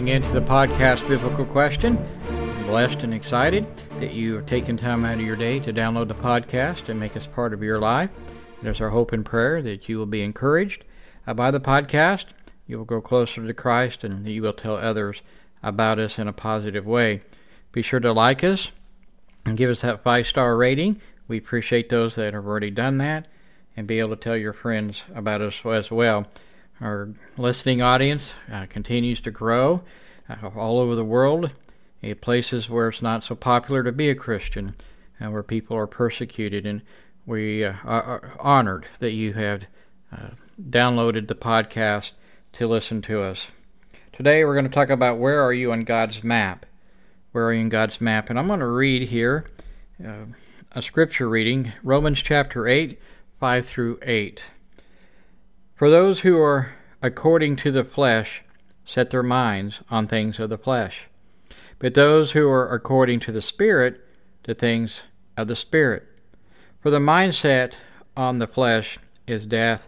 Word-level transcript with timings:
tuning 0.00 0.14
in 0.14 0.22
to 0.22 0.32
the 0.32 0.46
podcast 0.46 1.06
Biblical 1.08 1.44
Question. 1.44 1.98
I'm 2.26 2.66
blessed 2.66 3.00
and 3.00 3.12
excited 3.12 3.66
that 3.98 4.14
you 4.14 4.38
are 4.38 4.42
taking 4.42 4.78
time 4.78 5.04
out 5.04 5.16
of 5.16 5.20
your 5.20 5.36
day 5.36 5.60
to 5.60 5.74
download 5.74 6.08
the 6.08 6.14
podcast 6.14 6.88
and 6.88 6.98
make 6.98 7.18
us 7.18 7.26
part 7.26 7.52
of 7.52 7.62
your 7.62 7.78
life. 7.78 8.08
It 8.62 8.66
is 8.66 8.80
our 8.80 8.88
hope 8.88 9.12
and 9.12 9.26
prayer 9.26 9.60
that 9.60 9.90
you 9.90 9.98
will 9.98 10.06
be 10.06 10.22
encouraged 10.22 10.84
uh, 11.26 11.34
by 11.34 11.50
the 11.50 11.60
podcast. 11.60 12.24
You 12.66 12.78
will 12.78 12.86
grow 12.86 13.02
closer 13.02 13.46
to 13.46 13.52
Christ 13.52 14.02
and 14.02 14.24
that 14.24 14.30
you 14.30 14.40
will 14.40 14.54
tell 14.54 14.76
others 14.76 15.20
about 15.62 15.98
us 15.98 16.16
in 16.16 16.28
a 16.28 16.32
positive 16.32 16.86
way. 16.86 17.20
Be 17.70 17.82
sure 17.82 18.00
to 18.00 18.10
like 18.10 18.42
us 18.42 18.68
and 19.44 19.58
give 19.58 19.68
us 19.68 19.82
that 19.82 20.02
five 20.02 20.26
star 20.26 20.56
rating. 20.56 20.98
We 21.28 21.36
appreciate 21.36 21.90
those 21.90 22.14
that 22.14 22.32
have 22.32 22.46
already 22.46 22.70
done 22.70 22.96
that 22.98 23.28
and 23.76 23.86
be 23.86 23.98
able 23.98 24.16
to 24.16 24.22
tell 24.22 24.36
your 24.38 24.54
friends 24.54 25.02
about 25.14 25.42
us 25.42 25.56
as 25.66 25.90
well. 25.90 26.26
Our 26.80 27.10
listening 27.36 27.82
audience 27.82 28.32
uh, 28.50 28.64
continues 28.64 29.20
to 29.20 29.30
grow 29.30 29.82
uh, 30.30 30.48
all 30.56 30.78
over 30.78 30.94
the 30.94 31.04
world, 31.04 31.50
in 32.00 32.16
places 32.16 32.70
where 32.70 32.88
it's 32.88 33.02
not 33.02 33.22
so 33.22 33.34
popular 33.34 33.82
to 33.82 33.92
be 33.92 34.08
a 34.08 34.14
Christian, 34.14 34.74
and 35.18 35.30
where 35.30 35.42
people 35.42 35.76
are 35.76 35.86
persecuted. 35.86 36.64
And 36.64 36.80
we 37.26 37.66
uh, 37.66 37.74
are 37.84 38.32
honored 38.40 38.86
that 38.98 39.12
you 39.12 39.34
have 39.34 39.64
uh, 40.10 40.30
downloaded 40.58 41.28
the 41.28 41.34
podcast 41.34 42.12
to 42.54 42.66
listen 42.66 43.02
to 43.02 43.20
us. 43.20 43.48
Today 44.14 44.42
we're 44.42 44.54
going 44.54 44.68
to 44.68 44.74
talk 44.74 44.88
about 44.88 45.18
where 45.18 45.42
are 45.42 45.52
you 45.52 45.72
on 45.72 45.84
God's 45.84 46.24
map? 46.24 46.64
Where 47.32 47.46
are 47.46 47.52
you 47.52 47.60
in 47.60 47.68
God's 47.68 48.00
map? 48.00 48.30
And 48.30 48.38
I'm 48.38 48.46
going 48.46 48.60
to 48.60 48.66
read 48.66 49.08
here 49.10 49.44
uh, 50.02 50.24
a 50.72 50.80
scripture 50.80 51.28
reading, 51.28 51.74
Romans 51.82 52.22
chapter 52.22 52.66
8, 52.66 52.98
5 53.38 53.66
through 53.66 53.98
8. 54.00 54.40
For 55.80 55.88
those 55.88 56.20
who 56.20 56.38
are 56.38 56.72
according 57.00 57.56
to 57.56 57.72
the 57.72 57.84
flesh 57.84 58.42
set 58.84 59.08
their 59.08 59.22
minds 59.22 59.76
on 59.88 60.06
things 60.06 60.38
of 60.38 60.50
the 60.50 60.58
flesh, 60.58 61.04
but 61.78 61.94
those 61.94 62.32
who 62.32 62.46
are 62.50 62.70
according 62.70 63.20
to 63.20 63.32
the 63.32 63.40
Spirit 63.40 63.98
to 64.42 64.52
things 64.52 65.00
of 65.38 65.48
the 65.48 65.56
Spirit. 65.56 66.02
For 66.82 66.90
the 66.90 66.98
mindset 66.98 67.72
on 68.14 68.40
the 68.40 68.46
flesh 68.46 68.98
is 69.26 69.46
death, 69.46 69.80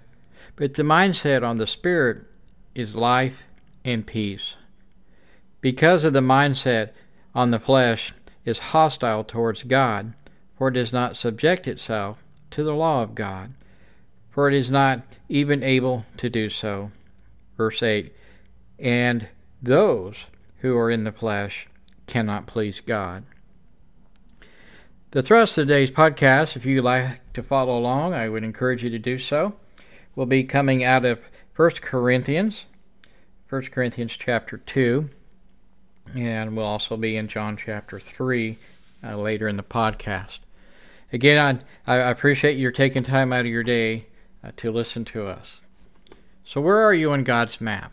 but 0.57 0.73
the 0.73 0.83
mindset 0.83 1.43
on 1.43 1.59
the 1.59 1.67
Spirit 1.67 2.23
is 2.75 2.95
life 2.95 3.43
and 3.85 4.07
peace. 4.07 4.55
Because 5.61 6.05
of 6.05 6.15
the 6.15 6.21
mindset 6.21 6.93
on 7.35 7.51
the 7.51 7.61
flesh 7.61 8.15
is 8.47 8.73
hostile 8.73 9.25
towards 9.25 9.65
God, 9.65 10.15
for 10.57 10.69
it 10.69 10.73
does 10.73 10.91
not 10.91 11.19
subject 11.19 11.69
itself 11.69 12.17
to 12.53 12.65
the 12.65 12.75
law 12.75 13.03
of 13.03 13.15
God 13.15 13.53
for 14.33 14.49
it 14.49 14.55
is 14.55 14.71
not 14.71 15.03
even 15.29 15.63
able 15.63 16.05
to 16.17 16.29
do 16.29 16.51
so. 16.51 16.91
Verse 17.57 17.83
8 17.83 18.13
And 18.79 19.29
those 19.63 20.17
who 20.61 20.77
are 20.77 20.91
in 20.91 21.05
the 21.05 21.13
flesh 21.13 21.69
cannot 22.07 22.47
please 22.47 22.81
God. 22.85 23.25
The 25.13 25.23
thrust 25.23 25.59
of 25.59 25.69
today's 25.69 25.91
podcast, 25.91 26.57
if 26.57 26.65
you'd 26.65 26.83
like 26.83 27.21
to 27.35 27.43
follow 27.43 27.79
along, 27.79 28.15
I 28.15 28.29
would 28.31 28.43
encourage 28.43 28.83
you 28.83 28.91
to 28.91 28.99
do 28.99 29.19
so, 29.19 29.55
will 30.17 30.27
be 30.27 30.45
coming 30.45 30.83
out 30.83 31.05
of 31.05 31.21
1 31.55 31.71
Corinthians, 31.83 32.65
1 33.51 33.63
Corinthians 33.67 34.17
chapter 34.19 34.57
2, 34.57 35.11
and 36.15 36.57
we'll 36.57 36.65
also 36.65 36.97
be 36.97 37.17
in 37.17 37.29
John 37.29 37.59
chapter 37.63 38.01
3 38.01 38.57
uh, 39.05 39.17
later 39.17 39.49
in 39.49 39.59
the 39.59 39.63
podcast. 39.63 40.39
Again, 41.13 41.63
I, 41.87 41.93
I 41.93 42.11
appreciate 42.11 42.57
your 42.57 42.73
taking 42.73 43.05
time 43.05 43.35
out 43.35 43.41
of 43.41 43.47
your 43.47 43.63
day 43.63 44.07
uh, 44.45 44.53
to 44.57 44.71
listen 44.71 45.05
to 45.07 45.27
us. 45.27 45.57
So, 46.45 46.61
where 46.61 46.83
are 46.83 46.95
you 46.95 47.13
on 47.13 47.25
God's 47.25 47.61
map? 47.61 47.93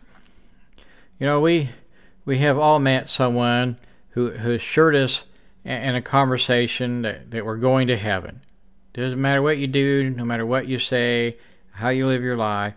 You 1.18 1.26
know, 1.26 1.40
we 1.40 1.70
we 2.24 2.38
have 2.38 2.58
all 2.58 2.78
met 2.78 3.10
someone 3.10 3.78
who 4.10 4.30
who 4.30 4.52
assured 4.52 4.96
us 4.96 5.24
in 5.64 5.94
a 5.94 6.02
conversation 6.02 7.02
that, 7.02 7.30
that 7.30 7.44
we're 7.44 7.56
going 7.56 7.88
to 7.88 7.96
heaven. 7.96 8.40
Doesn't 8.94 9.20
matter 9.20 9.42
what 9.42 9.58
you 9.58 9.66
do, 9.66 10.10
no 10.10 10.24
matter 10.24 10.46
what 10.46 10.66
you 10.66 10.78
say, 10.78 11.36
how 11.70 11.90
you 11.90 12.06
live 12.06 12.22
your 12.22 12.36
life, 12.36 12.74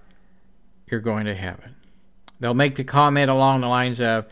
you're 0.88 1.00
going 1.00 1.26
to 1.26 1.36
heaven. 1.36 1.76
They'll 2.40 2.54
make 2.54 2.76
the 2.76 2.84
comment 2.84 3.32
along 3.32 3.62
the 3.62 3.68
lines 3.68 4.00
of, 4.00 4.26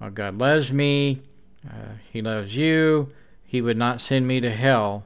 well, 0.00 0.10
God 0.10 0.38
loves 0.38 0.72
me, 0.72 1.20
uh, 1.68 1.94
He 2.12 2.22
loves 2.22 2.54
you, 2.54 3.12
He 3.44 3.60
would 3.60 3.76
not 3.76 4.00
send 4.00 4.26
me 4.26 4.40
to 4.40 4.50
hell. 4.50 5.04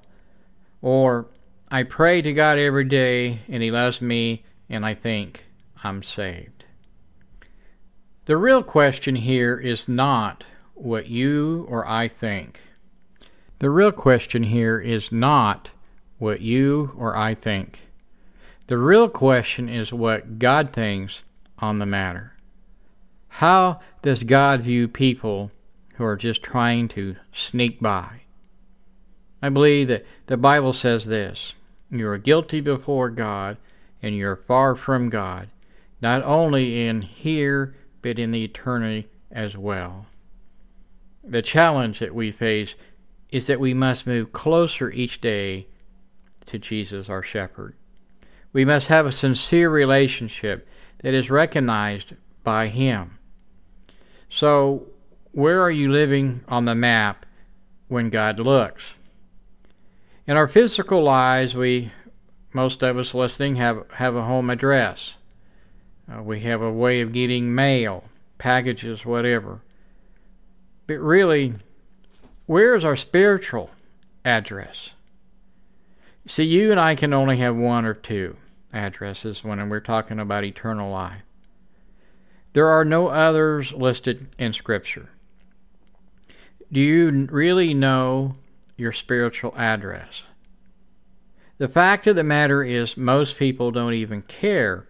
Or, 0.82 1.26
I 1.72 1.84
pray 1.84 2.20
to 2.22 2.32
God 2.32 2.58
every 2.58 2.84
day, 2.84 3.42
and 3.48 3.62
He 3.62 3.70
loves 3.70 4.02
me, 4.02 4.42
and 4.68 4.84
I 4.84 4.94
think 4.94 5.44
I'm 5.84 6.02
saved. 6.02 6.64
The 8.24 8.36
real 8.36 8.64
question 8.64 9.14
here 9.14 9.56
is 9.56 9.88
not 9.88 10.42
what 10.74 11.06
you 11.06 11.66
or 11.68 11.86
I 11.86 12.08
think. 12.08 12.58
The 13.60 13.70
real 13.70 13.92
question 13.92 14.42
here 14.42 14.80
is 14.80 15.12
not 15.12 15.70
what 16.18 16.40
you 16.40 16.92
or 16.96 17.16
I 17.16 17.36
think. 17.36 17.88
The 18.66 18.78
real 18.78 19.08
question 19.08 19.68
is 19.68 19.92
what 19.92 20.40
God 20.40 20.72
thinks 20.72 21.22
on 21.58 21.78
the 21.78 21.86
matter. 21.86 22.32
How 23.28 23.80
does 24.02 24.24
God 24.24 24.62
view 24.62 24.88
people 24.88 25.52
who 25.94 26.04
are 26.04 26.16
just 26.16 26.42
trying 26.42 26.88
to 26.88 27.14
sneak 27.32 27.80
by? 27.80 28.22
I 29.40 29.50
believe 29.50 29.88
that 29.88 30.04
the 30.26 30.36
Bible 30.36 30.72
says 30.72 31.04
this 31.06 31.52
you 31.90 32.08
are 32.08 32.18
guilty 32.18 32.60
before 32.60 33.10
God, 33.10 33.56
and 34.02 34.14
you 34.14 34.28
are 34.28 34.36
far 34.36 34.74
from 34.74 35.10
God, 35.10 35.48
not 36.00 36.22
only 36.22 36.86
in 36.86 37.02
here, 37.02 37.74
but 38.02 38.18
in 38.18 38.30
the 38.30 38.44
eternity 38.44 39.08
as 39.30 39.56
well. 39.56 40.06
The 41.22 41.42
challenge 41.42 41.98
that 41.98 42.14
we 42.14 42.32
face 42.32 42.74
is 43.30 43.46
that 43.46 43.60
we 43.60 43.74
must 43.74 44.06
move 44.06 44.32
closer 44.32 44.90
each 44.90 45.20
day 45.20 45.66
to 46.46 46.58
Jesus, 46.58 47.08
our 47.08 47.22
shepherd. 47.22 47.74
We 48.52 48.64
must 48.64 48.88
have 48.88 49.06
a 49.06 49.12
sincere 49.12 49.70
relationship 49.70 50.66
that 51.02 51.14
is 51.14 51.30
recognized 51.30 52.14
by 52.42 52.68
Him. 52.68 53.18
So, 54.28 54.86
where 55.32 55.62
are 55.62 55.70
you 55.70 55.90
living 55.90 56.42
on 56.48 56.64
the 56.64 56.74
map 56.74 57.26
when 57.88 58.10
God 58.10 58.38
looks? 58.40 58.82
In 60.30 60.36
our 60.36 60.46
physical 60.46 61.02
lives, 61.02 61.56
we, 61.56 61.90
most 62.52 62.84
of 62.84 62.96
us 62.96 63.14
listening, 63.14 63.56
have, 63.56 63.84
have 63.94 64.14
a 64.14 64.22
home 64.22 64.48
address. 64.48 65.14
Uh, 66.08 66.22
we 66.22 66.42
have 66.42 66.62
a 66.62 66.70
way 66.70 67.00
of 67.00 67.12
getting 67.12 67.52
mail, 67.52 68.04
packages, 68.38 69.04
whatever. 69.04 69.60
But 70.86 71.00
really, 71.00 71.54
where 72.46 72.76
is 72.76 72.84
our 72.84 72.96
spiritual 72.96 73.70
address? 74.24 74.90
See, 76.28 76.44
you 76.44 76.70
and 76.70 76.78
I 76.78 76.94
can 76.94 77.12
only 77.12 77.38
have 77.38 77.56
one 77.56 77.84
or 77.84 77.94
two 77.94 78.36
addresses 78.72 79.42
when 79.42 79.68
we're 79.68 79.80
talking 79.80 80.20
about 80.20 80.44
eternal 80.44 80.92
life. 80.92 81.22
There 82.52 82.68
are 82.68 82.84
no 82.84 83.08
others 83.08 83.72
listed 83.72 84.28
in 84.38 84.52
Scripture. 84.52 85.08
Do 86.70 86.78
you 86.78 87.26
really 87.32 87.74
know 87.74 88.36
your 88.80 88.92
spiritual 88.92 89.54
address. 89.56 90.22
The 91.58 91.68
fact 91.68 92.06
of 92.06 92.16
the 92.16 92.24
matter 92.24 92.64
is, 92.64 92.96
most 92.96 93.36
people 93.36 93.70
don't 93.70 93.92
even 93.92 94.22
care 94.22 94.88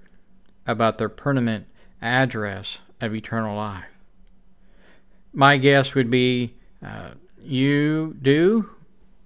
about 0.66 0.98
their 0.98 1.08
permanent 1.08 1.66
address 2.00 2.78
of 3.00 3.14
eternal 3.14 3.56
life. 3.56 3.84
My 5.32 5.58
guess 5.58 5.94
would 5.94 6.10
be 6.10 6.54
uh, 6.84 7.10
you 7.42 8.16
do, 8.22 8.70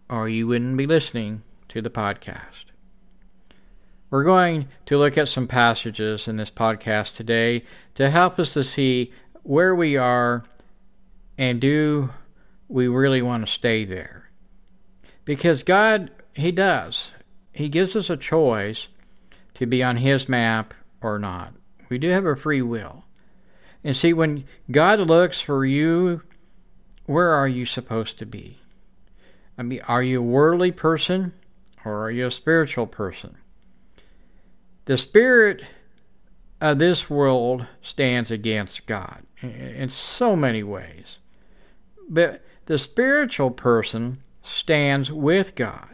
or 0.08 0.28
you 0.28 0.46
wouldn't 0.46 0.76
be 0.76 0.86
listening 0.86 1.42
to 1.68 1.82
the 1.82 1.90
podcast. 1.90 2.72
We're 4.10 4.24
going 4.24 4.68
to 4.86 4.98
look 4.98 5.18
at 5.18 5.28
some 5.28 5.48
passages 5.48 6.28
in 6.28 6.36
this 6.36 6.50
podcast 6.50 7.14
today 7.14 7.64
to 7.96 8.10
help 8.10 8.38
us 8.38 8.54
to 8.54 8.64
see 8.64 9.12
where 9.42 9.74
we 9.74 9.96
are 9.96 10.44
and 11.36 11.60
do 11.60 12.10
we 12.68 12.88
really 12.88 13.22
want 13.22 13.46
to 13.46 13.52
stay 13.52 13.84
there. 13.84 14.23
Because 15.24 15.62
God, 15.62 16.10
He 16.34 16.52
does. 16.52 17.10
He 17.52 17.68
gives 17.68 17.94
us 17.96 18.10
a 18.10 18.16
choice 18.16 18.88
to 19.54 19.66
be 19.66 19.82
on 19.82 19.98
His 19.98 20.28
map 20.28 20.74
or 21.00 21.18
not. 21.18 21.54
We 21.88 21.98
do 21.98 22.08
have 22.08 22.26
a 22.26 22.36
free 22.36 22.62
will. 22.62 23.04
And 23.82 23.96
see, 23.96 24.12
when 24.12 24.44
God 24.70 24.98
looks 25.00 25.40
for 25.40 25.64
you, 25.64 26.22
where 27.06 27.30
are 27.30 27.48
you 27.48 27.66
supposed 27.66 28.18
to 28.18 28.26
be? 28.26 28.58
I 29.56 29.62
mean, 29.62 29.80
are 29.86 30.02
you 30.02 30.20
a 30.20 30.22
worldly 30.22 30.72
person 30.72 31.32
or 31.84 32.04
are 32.04 32.10
you 32.10 32.26
a 32.26 32.32
spiritual 32.32 32.86
person? 32.86 33.36
The 34.86 34.98
spirit 34.98 35.62
of 36.60 36.78
this 36.78 37.08
world 37.10 37.66
stands 37.82 38.30
against 38.30 38.86
God 38.86 39.22
in 39.42 39.90
so 39.90 40.34
many 40.34 40.62
ways. 40.62 41.18
But 42.08 42.42
the 42.66 42.78
spiritual 42.78 43.50
person 43.50 44.18
stands 44.44 45.10
with 45.10 45.54
God. 45.54 45.88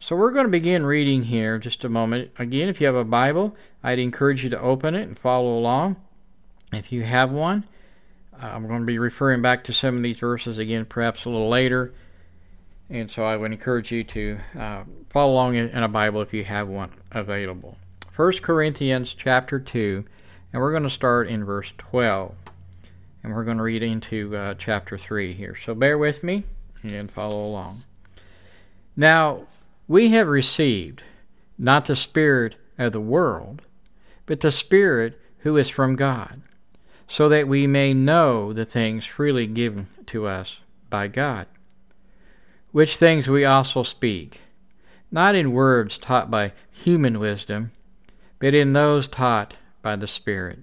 So 0.00 0.16
we're 0.16 0.30
going 0.30 0.46
to 0.46 0.50
begin 0.50 0.86
reading 0.86 1.24
here 1.24 1.58
just 1.58 1.84
a 1.84 1.88
moment. 1.88 2.30
Again, 2.38 2.68
if 2.68 2.80
you 2.80 2.86
have 2.86 2.96
a 2.96 3.04
Bible, 3.04 3.54
I'd 3.82 3.98
encourage 3.98 4.42
you 4.42 4.50
to 4.50 4.60
open 4.60 4.94
it 4.94 5.06
and 5.06 5.18
follow 5.18 5.58
along. 5.58 5.96
If 6.72 6.90
you 6.90 7.02
have 7.02 7.30
one, 7.30 7.64
I'm 8.32 8.66
going 8.66 8.80
to 8.80 8.86
be 8.86 8.98
referring 8.98 9.42
back 9.42 9.64
to 9.64 9.74
some 9.74 9.96
of 9.96 10.02
these 10.02 10.18
verses 10.18 10.56
again, 10.56 10.86
perhaps 10.86 11.24
a 11.24 11.28
little 11.28 11.50
later. 11.50 11.92
And 12.88 13.10
so 13.10 13.24
I 13.24 13.36
would 13.36 13.52
encourage 13.52 13.92
you 13.92 14.02
to 14.04 14.38
uh, 14.58 14.84
follow 15.10 15.32
along 15.32 15.56
in, 15.56 15.68
in 15.68 15.82
a 15.82 15.88
Bible 15.88 16.22
if 16.22 16.32
you 16.32 16.44
have 16.44 16.68
one 16.68 16.92
available. 17.12 17.76
1 18.16 18.32
Corinthians 18.38 19.14
chapter 19.16 19.60
2, 19.60 20.04
and 20.52 20.62
we're 20.62 20.72
going 20.72 20.82
to 20.82 20.90
start 20.90 21.28
in 21.28 21.44
verse 21.44 21.72
12. 21.78 22.34
And 23.22 23.34
we're 23.34 23.44
going 23.44 23.58
to 23.58 23.62
read 23.62 23.82
into 23.82 24.34
uh, 24.34 24.54
chapter 24.58 24.96
3 24.96 25.34
here. 25.34 25.56
So 25.64 25.74
bear 25.74 25.98
with 25.98 26.24
me 26.24 26.44
and 26.82 27.10
follow 27.10 27.44
along. 27.44 27.82
Now, 28.96 29.46
we 29.88 30.10
have 30.10 30.28
received 30.28 31.02
not 31.58 31.86
the 31.86 31.96
Spirit 31.96 32.56
of 32.78 32.92
the 32.92 33.00
world, 33.00 33.62
but 34.26 34.40
the 34.40 34.52
Spirit 34.52 35.20
who 35.40 35.56
is 35.56 35.68
from 35.68 35.96
God, 35.96 36.42
so 37.08 37.28
that 37.28 37.48
we 37.48 37.66
may 37.66 37.92
know 37.92 38.52
the 38.52 38.64
things 38.64 39.04
freely 39.04 39.46
given 39.46 39.88
to 40.06 40.26
us 40.26 40.56
by 40.88 41.08
God. 41.08 41.46
Which 42.72 42.96
things 42.96 43.26
we 43.26 43.44
also 43.44 43.82
speak, 43.82 44.40
not 45.10 45.34
in 45.34 45.52
words 45.52 45.98
taught 45.98 46.30
by 46.30 46.52
human 46.70 47.18
wisdom, 47.18 47.72
but 48.38 48.54
in 48.54 48.72
those 48.72 49.08
taught 49.08 49.54
by 49.82 49.96
the 49.96 50.08
Spirit, 50.08 50.60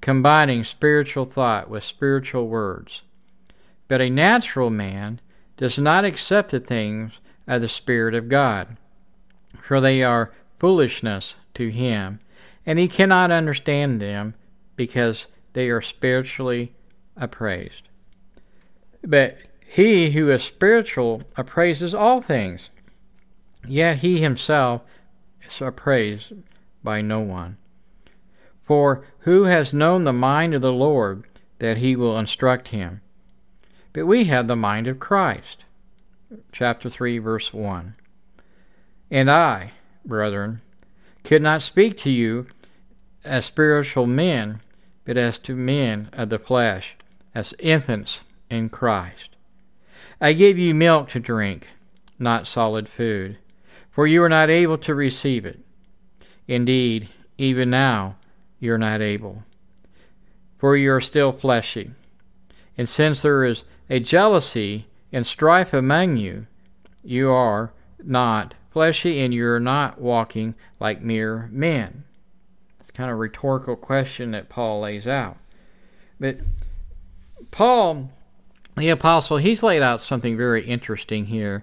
combining 0.00 0.64
spiritual 0.64 1.26
thought 1.26 1.68
with 1.68 1.84
spiritual 1.84 2.48
words. 2.48 3.02
But 3.92 4.00
a 4.00 4.08
natural 4.08 4.70
man 4.70 5.20
does 5.58 5.78
not 5.78 6.06
accept 6.06 6.50
the 6.50 6.60
things 6.60 7.12
of 7.46 7.60
the 7.60 7.68
Spirit 7.68 8.14
of 8.14 8.30
God, 8.30 8.78
for 9.60 9.82
they 9.82 10.02
are 10.02 10.32
foolishness 10.58 11.34
to 11.56 11.68
him, 11.68 12.20
and 12.64 12.78
he 12.78 12.88
cannot 12.88 13.30
understand 13.30 14.00
them 14.00 14.32
because 14.76 15.26
they 15.52 15.68
are 15.68 15.82
spiritually 15.82 16.72
appraised. 17.18 17.90
But 19.04 19.36
he 19.60 20.12
who 20.12 20.30
is 20.30 20.42
spiritual 20.42 21.24
appraises 21.36 21.92
all 21.92 22.22
things, 22.22 22.70
yet 23.68 23.98
he 23.98 24.22
himself 24.22 24.80
is 25.46 25.60
appraised 25.60 26.32
by 26.82 27.02
no 27.02 27.20
one. 27.20 27.58
For 28.64 29.04
who 29.18 29.44
has 29.44 29.74
known 29.74 30.04
the 30.04 30.14
mind 30.14 30.54
of 30.54 30.62
the 30.62 30.72
Lord 30.72 31.24
that 31.58 31.76
he 31.76 31.94
will 31.94 32.18
instruct 32.18 32.68
him? 32.68 33.02
But 33.92 34.06
we 34.06 34.24
have 34.24 34.46
the 34.46 34.56
mind 34.56 34.86
of 34.86 34.98
Christ. 35.00 35.64
Chapter 36.52 36.88
3, 36.88 37.18
verse 37.18 37.52
1. 37.52 37.94
And 39.10 39.30
I, 39.30 39.72
brethren, 40.04 40.62
could 41.24 41.42
not 41.42 41.62
speak 41.62 41.98
to 41.98 42.10
you 42.10 42.46
as 43.24 43.44
spiritual 43.44 44.06
men, 44.06 44.60
but 45.04 45.16
as 45.16 45.38
to 45.38 45.54
men 45.54 46.08
of 46.12 46.30
the 46.30 46.38
flesh, 46.38 46.96
as 47.34 47.54
infants 47.58 48.20
in 48.48 48.70
Christ. 48.70 49.36
I 50.20 50.32
gave 50.32 50.58
you 50.58 50.74
milk 50.74 51.10
to 51.10 51.20
drink, 51.20 51.68
not 52.18 52.48
solid 52.48 52.88
food, 52.88 53.38
for 53.90 54.06
you 54.06 54.22
are 54.22 54.28
not 54.28 54.48
able 54.48 54.78
to 54.78 54.94
receive 54.94 55.44
it. 55.44 55.60
Indeed, 56.48 57.08
even 57.36 57.70
now 57.70 58.16
you 58.58 58.72
are 58.72 58.78
not 58.78 59.02
able, 59.02 59.42
for 60.58 60.76
you 60.76 60.92
are 60.92 61.00
still 61.00 61.32
fleshy. 61.32 61.90
And 62.78 62.88
since 62.88 63.20
there 63.20 63.44
is 63.44 63.64
a 63.92 64.00
jealousy 64.00 64.86
and 65.12 65.26
strife 65.26 65.74
among 65.74 66.16
you, 66.16 66.46
you 67.04 67.30
are 67.30 67.74
not 68.02 68.54
fleshy 68.70 69.20
and 69.20 69.34
you're 69.34 69.60
not 69.60 70.00
walking 70.00 70.54
like 70.80 71.02
mere 71.02 71.50
men. 71.52 72.02
It's 72.80 72.90
kind 72.92 73.10
of 73.10 73.16
a 73.16 73.18
rhetorical 73.18 73.76
question 73.76 74.30
that 74.30 74.48
Paul 74.48 74.80
lays 74.80 75.06
out. 75.06 75.36
But 76.18 76.38
Paul, 77.50 78.10
the 78.78 78.88
apostle, 78.88 79.36
he's 79.36 79.62
laid 79.62 79.82
out 79.82 80.00
something 80.00 80.38
very 80.38 80.64
interesting 80.64 81.26
here 81.26 81.62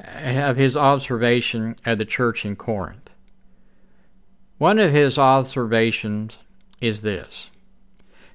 of 0.00 0.56
his 0.56 0.76
observation 0.76 1.76
of 1.86 1.98
the 1.98 2.04
church 2.04 2.44
in 2.44 2.56
Corinth. 2.56 3.10
One 4.58 4.80
of 4.80 4.90
his 4.90 5.18
observations 5.18 6.32
is 6.80 7.02
this 7.02 7.46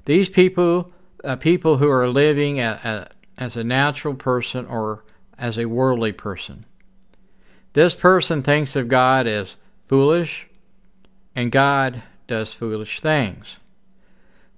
these 0.05 0.29
people, 0.29 0.93
uh, 1.25 1.35
people 1.35 1.77
who 1.77 1.89
are 1.89 2.07
living 2.07 2.61
a, 2.61 2.79
a, 3.11 3.14
as 3.37 3.55
a 3.55 3.63
natural 3.63 4.13
person 4.13 4.65
or 4.65 5.03
as 5.37 5.57
a 5.57 5.65
worldly 5.65 6.11
person, 6.11 6.65
this 7.73 7.93
person 7.93 8.41
thinks 8.41 8.75
of 8.75 8.87
God 8.87 9.27
as 9.27 9.55
foolish, 9.87 10.47
and 11.35 11.51
God 11.51 12.01
does 12.27 12.53
foolish 12.53 13.01
things. 13.01 13.57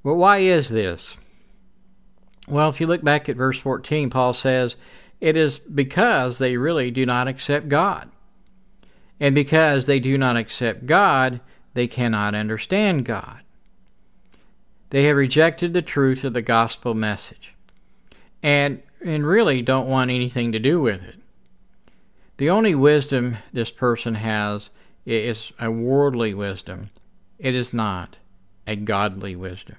Well, 0.04 0.16
why 0.16 0.38
is 0.40 0.70
this? 0.70 1.18
Well, 2.48 2.70
if 2.70 2.80
you 2.80 2.88
look 2.88 3.04
back 3.04 3.28
at 3.28 3.36
verse 3.36 3.60
14, 3.60 4.10
Paul 4.10 4.34
says, 4.34 4.76
It 5.20 5.36
is 5.36 5.60
because 5.60 6.38
they 6.38 6.58
really 6.58 6.92
do 6.92 7.06
not 7.06 7.28
accept 7.28 7.68
God. 7.68 8.10
And 9.20 9.34
because 9.34 9.86
they 9.86 10.00
do 10.00 10.18
not 10.18 10.38
accept 10.38 10.86
God, 10.86 11.42
they 11.74 11.88
cannot 11.88 12.36
understand 12.36 13.06
God. 13.06 13.42
They 14.92 15.04
have 15.06 15.18
rejected 15.18 15.74
the 15.74 15.82
truth 15.82 16.24
of 16.24 16.34
the 16.34 16.42
gospel 16.42 16.94
message 16.94 17.54
and, 18.44 18.82
and 19.06 19.26
really 19.26 19.62
don't 19.62 19.88
want 19.88 20.12
anything 20.12 20.52
to 20.52 20.60
do 20.60 20.82
with 20.82 21.02
it. 21.02 21.16
The 22.38 22.50
only 22.50 22.76
wisdom 22.76 23.38
this 23.52 23.72
person 23.72 24.16
has 24.16 24.70
is 25.06 25.52
a 25.60 25.72
worldly 25.72 26.34
wisdom. 26.34 26.90
It 27.40 27.56
is 27.56 27.74
not 27.74 28.18
a 28.68 28.76
godly 28.76 29.36
wisdom. 29.36 29.78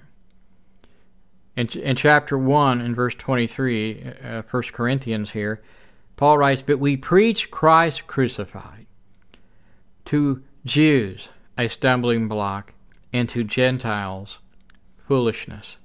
In, 1.55 1.67
in 1.69 1.95
chapter 1.95 2.37
1, 2.37 2.81
in 2.81 2.95
verse 2.95 3.15
23, 3.15 4.13
uh, 4.23 4.41
1 4.49 4.63
Corinthians 4.71 5.31
here, 5.31 5.61
Paul 6.15 6.37
writes, 6.37 6.61
But 6.61 6.79
we 6.79 6.97
preach 6.97 7.51
Christ 7.51 8.07
crucified, 8.07 8.85
to 10.05 10.43
Jews 10.65 11.29
a 11.57 11.67
stumbling 11.67 12.27
block, 12.27 12.73
and 13.11 13.27
to 13.29 13.43
Gentiles 13.43 14.37
foolishness. 15.07 15.75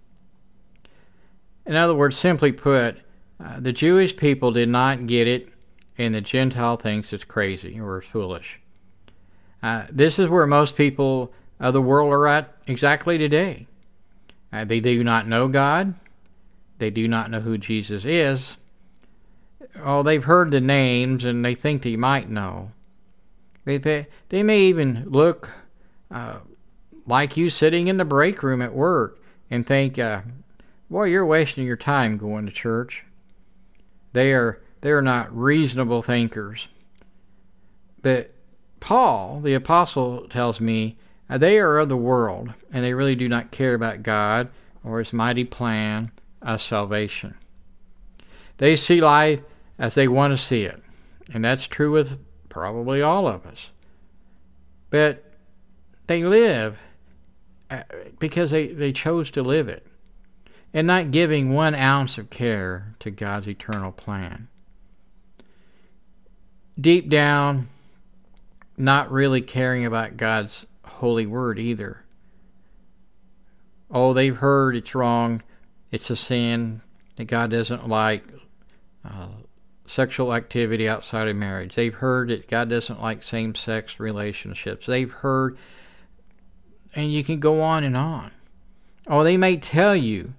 In 1.67 1.77
other 1.77 1.95
words, 1.95 2.17
simply 2.17 2.53
put, 2.53 2.99
uh, 3.43 3.61
the 3.61 3.73
Jewish 3.73 4.17
people 4.17 4.53
did 4.53 4.69
not 4.69 5.07
get 5.07 5.27
it 5.27 5.49
and 5.97 6.15
the 6.15 6.21
Gentile 6.21 6.77
thinks 6.77 7.13
it's 7.13 7.25
crazy 7.25 7.79
or 7.79 8.03
foolish. 8.03 8.61
Uh, 9.63 9.87
this 9.91 10.19
is 10.19 10.29
where 10.29 10.47
most 10.47 10.77
people 10.77 11.33
of 11.61 11.73
the 11.73 11.81
world 11.81 12.13
are 12.13 12.27
at 12.27 12.55
exactly 12.67 13.17
today. 13.17 13.67
Uh, 14.53 14.65
they 14.65 14.81
do 14.81 15.03
not 15.03 15.27
know 15.27 15.49
God. 15.49 15.95
They 16.79 16.91
do 16.91 17.09
not 17.09 17.31
know 17.31 17.41
who 17.41 17.57
Jesus 17.57 18.05
is. 18.05 18.57
Oh, 19.83 20.03
they've 20.03 20.25
heard 20.25 20.51
the 20.51 20.61
names 20.61 21.25
and 21.25 21.45
they 21.45 21.55
think 21.55 21.83
they 21.83 21.97
might 21.97 22.29
know. 22.29 22.71
They, 23.65 23.79
they, 23.79 24.07
they 24.29 24.43
may 24.43 24.61
even 24.63 25.07
look 25.09 25.51
uh, 26.11 26.39
like 27.07 27.37
you 27.37 27.51
sitting 27.51 27.89
in 27.89 27.97
the 27.97 28.05
break 28.05 28.43
room 28.43 28.61
at 28.61 28.75
work 28.75 29.19
and 29.51 29.67
think, 29.67 29.99
uh, 29.99 30.23
boy, 30.95 31.07
you're 31.07 31.27
wasting 31.27 31.67
your 31.67 31.77
time 31.77 32.17
going 32.17 32.47
to 32.47 32.53
church. 32.53 33.03
They 34.13 34.33
are 34.33 34.63
they 34.81 34.93
are 34.93 35.03
not 35.03 35.37
reasonable 35.37 36.03
thinkers. 36.03 36.69
But 38.01 38.33
Paul, 38.79 39.41
the 39.41 39.55
apostle, 39.55 40.29
tells 40.29 40.61
me 40.61 40.97
uh, 41.29 41.39
they 41.39 41.59
are 41.59 41.79
of 41.79 41.89
the 41.89 41.97
world, 41.97 42.55
and 42.73 42.85
they 42.85 42.95
really 42.95 43.17
do 43.17 43.29
not 43.29 43.51
care 43.51 43.75
about 43.75 44.05
God 44.05 44.51
or 44.85 45.01
his 45.01 45.13
mighty 45.13 45.43
plan 45.43 46.13
of 46.41 46.63
salvation. 46.63 47.35
They 48.59 48.77
see 48.77 49.01
life 49.01 49.41
as 49.81 49.97
they 49.97 50.07
want 50.07 50.33
to 50.33 50.39
see 50.39 50.63
it, 50.63 50.81
and 51.33 51.45
that's 51.45 51.67
true 51.67 51.91
with 51.91 52.21
probably 52.49 53.03
all 53.03 53.27
of 53.27 53.45
us. 53.47 53.67
But 54.91 55.25
they 56.07 56.23
live 56.23 56.77
uh, 57.69 57.83
because 58.21 58.53
they, 58.53 58.69
they 58.69 58.93
chose 58.93 59.33
to 59.33 59.43
live 59.43 59.67
it, 59.67 59.85
and 60.75 60.87
not 60.87 61.11
giving 61.11 61.55
one 61.55 61.75
ounce 61.75 62.19
of 62.19 62.29
care 62.29 62.95
to 62.99 63.11
God's 63.11 63.49
eternal 63.49 63.93
plan 63.93 64.49
deep 66.81 67.09
down, 67.09 67.69
not 68.77 69.11
really 69.11 69.41
caring 69.41 69.85
about 69.85 70.17
God's 70.17 70.67
holy 70.85 71.27
word 71.27 71.59
either. 71.59 72.05
Oh, 73.91 74.13
they've 74.13 74.37
heard 74.37 74.77
it's 74.77 74.95
wrong, 74.95 75.43
it's 75.91 76.11
a 76.11 76.17
sin, 76.17 76.81
that 77.17 77.27
God 77.27 77.51
doesn't 77.51 77.89
like 77.89 78.25
uh, 79.05 79.29
sexual 79.87 80.35
activity 80.35 80.89
outside 80.89 81.29
of 81.29 81.37
marriage. 81.37 81.77
They've 81.77 81.95
heard 81.95 82.31
that 82.31 82.49
God 82.49 82.69
doesn't 82.69 83.01
like 83.01 83.23
same 83.23 83.55
sex 83.55 84.01
relationships. 84.01 84.87
They've 84.87 85.11
heard, 85.11 85.57
and 86.95 87.13
you 87.13 87.23
can 87.23 87.39
go 87.39 87.61
on 87.63 87.85
and 87.85 87.97
on. 87.97 88.33
Oh, 89.07 89.23
they 89.23 89.37
may 89.37 89.59
tell 89.59 89.95
you, 89.95 90.33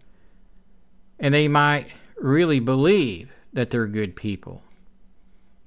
and 1.19 1.33
they 1.33 1.47
might 1.47 1.87
really 2.17 2.59
believe 2.59 3.29
that 3.53 3.69
they're 3.69 3.87
good 3.87 4.15
people. 4.15 4.61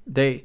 They 0.07 0.45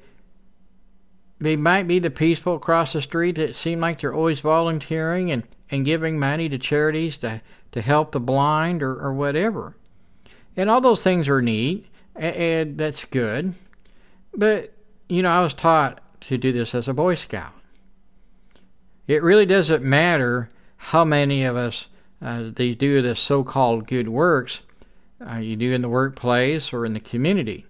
they 1.39 1.55
might 1.57 1.87
be 1.87 1.99
the 1.99 2.09
peaceful 2.09 2.55
across 2.55 2.93
the 2.93 3.01
street 3.01 3.35
that 3.35 3.57
seem 3.57 3.81
like 3.81 3.99
they're 3.99 4.13
always 4.13 4.39
volunteering 4.39 5.29
and, 5.29 5.43
and 5.69 5.83
giving 5.83 6.17
money 6.17 6.47
to 6.47 6.57
charities 6.57 7.17
to, 7.17 7.41
to 7.73 7.81
help 7.81 8.13
the 8.13 8.19
blind 8.19 8.81
or, 8.81 8.93
or 8.93 9.13
whatever. 9.13 9.75
And 10.55 10.69
all 10.69 10.79
those 10.79 11.03
things 11.03 11.27
are 11.27 11.41
neat, 11.41 11.87
and, 12.15 12.35
and 12.35 12.77
that's 12.77 13.03
good. 13.03 13.55
But, 14.33 14.73
you 15.09 15.21
know, 15.21 15.29
I 15.29 15.41
was 15.41 15.53
taught 15.53 15.99
to 16.21 16.37
do 16.37 16.53
this 16.53 16.73
as 16.73 16.87
a 16.87 16.93
Boy 16.93 17.15
Scout. 17.15 17.53
It 19.07 19.21
really 19.21 19.45
doesn't 19.45 19.83
matter 19.83 20.49
how 20.77 21.03
many 21.03 21.43
of 21.43 21.57
us 21.57 21.87
uh, 22.21 22.51
they 22.55 22.73
do 22.73 23.01
the 23.01 23.17
so-called 23.17 23.85
good 23.85 24.07
works 24.07 24.59
uh, 25.29 25.37
you 25.37 25.55
do 25.55 25.73
in 25.73 25.81
the 25.81 25.89
workplace 25.89 26.73
or 26.73 26.85
in 26.85 26.93
the 26.93 26.99
community. 26.99 27.65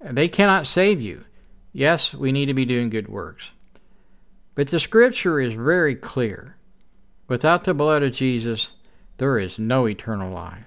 They 0.00 0.28
cannot 0.28 0.66
save 0.66 1.00
you. 1.00 1.24
Yes, 1.72 2.14
we 2.14 2.32
need 2.32 2.46
to 2.46 2.54
be 2.54 2.64
doing 2.64 2.90
good 2.90 3.08
works. 3.08 3.44
But 4.54 4.68
the 4.68 4.80
scripture 4.80 5.40
is 5.40 5.54
very 5.54 5.94
clear. 5.94 6.56
Without 7.28 7.64
the 7.64 7.74
blood 7.74 8.02
of 8.02 8.12
Jesus, 8.12 8.68
there 9.18 9.38
is 9.38 9.58
no 9.58 9.86
eternal 9.86 10.32
life. 10.32 10.64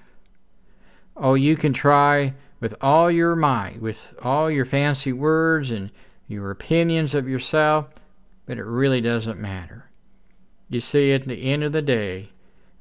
Oh, 1.18 1.34
you 1.34 1.56
can 1.56 1.74
try 1.74 2.34
with 2.60 2.76
all 2.80 3.12
your 3.12 3.36
might, 3.36 3.82
with 3.82 3.98
all 4.22 4.50
your 4.50 4.66
fancy 4.66 5.12
words 5.12 5.70
and 5.70 5.92
your 6.28 6.50
opinions 6.52 7.14
of 7.14 7.28
yourself, 7.28 7.88
but 8.46 8.58
it 8.58 8.64
really 8.64 9.02
doesn't 9.02 9.40
matter. 9.40 9.90
You 10.70 10.80
see, 10.80 11.12
at 11.12 11.28
the 11.28 11.52
end 11.52 11.64
of 11.64 11.74
the 11.74 11.82
day, 11.82 12.32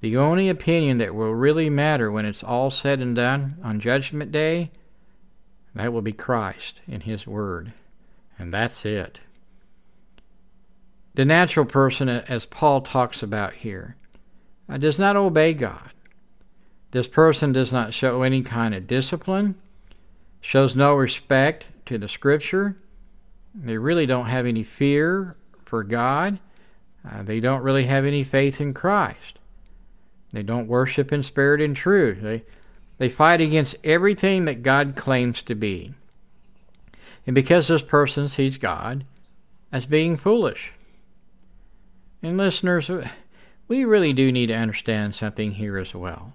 the 0.02 0.16
only 0.16 0.48
opinion 0.48 0.98
that 0.98 1.14
will 1.14 1.32
really 1.32 1.70
matter 1.70 2.10
when 2.10 2.26
it's 2.26 2.42
all 2.42 2.72
said 2.72 2.98
and 2.98 3.14
done 3.14 3.56
on 3.62 3.78
Judgment 3.78 4.32
Day, 4.32 4.72
that 5.76 5.92
will 5.92 6.02
be 6.02 6.12
Christ 6.12 6.80
and 6.88 7.04
His 7.04 7.24
Word. 7.24 7.72
And 8.36 8.52
that's 8.52 8.84
it. 8.84 9.20
The 11.14 11.24
natural 11.24 11.66
person, 11.66 12.08
as 12.08 12.46
Paul 12.46 12.80
talks 12.80 13.22
about 13.22 13.52
here, 13.52 13.94
uh, 14.68 14.76
does 14.76 14.98
not 14.98 15.14
obey 15.14 15.54
God. 15.54 15.92
This 16.90 17.06
person 17.06 17.52
does 17.52 17.70
not 17.70 17.94
show 17.94 18.22
any 18.22 18.42
kind 18.42 18.74
of 18.74 18.88
discipline, 18.88 19.54
shows 20.40 20.74
no 20.74 20.94
respect 20.94 21.66
to 21.86 21.96
the 21.96 22.08
Scripture. 22.08 22.76
They 23.54 23.78
really 23.78 24.06
don't 24.06 24.26
have 24.26 24.46
any 24.46 24.64
fear 24.64 25.36
for 25.64 25.84
God. 25.84 26.40
Uh, 27.08 27.22
they 27.22 27.38
don't 27.38 27.62
really 27.62 27.86
have 27.86 28.04
any 28.04 28.24
faith 28.24 28.60
in 28.60 28.74
Christ. 28.74 29.38
They 30.32 30.42
don't 30.42 30.68
worship 30.68 31.12
in 31.12 31.22
spirit 31.22 31.60
and 31.60 31.76
truth. 31.76 32.22
They, 32.22 32.44
they 32.98 33.10
fight 33.10 33.40
against 33.40 33.76
everything 33.84 34.46
that 34.46 34.62
God 34.62 34.96
claims 34.96 35.42
to 35.42 35.54
be. 35.54 35.94
And 37.26 37.34
because 37.34 37.68
this 37.68 37.82
person 37.82 38.28
sees 38.28 38.56
God 38.56 39.04
as 39.70 39.86
being 39.86 40.16
foolish. 40.16 40.72
And 42.22 42.36
listeners, 42.36 42.90
we 43.68 43.84
really 43.84 44.12
do 44.12 44.32
need 44.32 44.46
to 44.46 44.54
understand 44.54 45.14
something 45.14 45.52
here 45.52 45.78
as 45.78 45.94
well. 45.94 46.32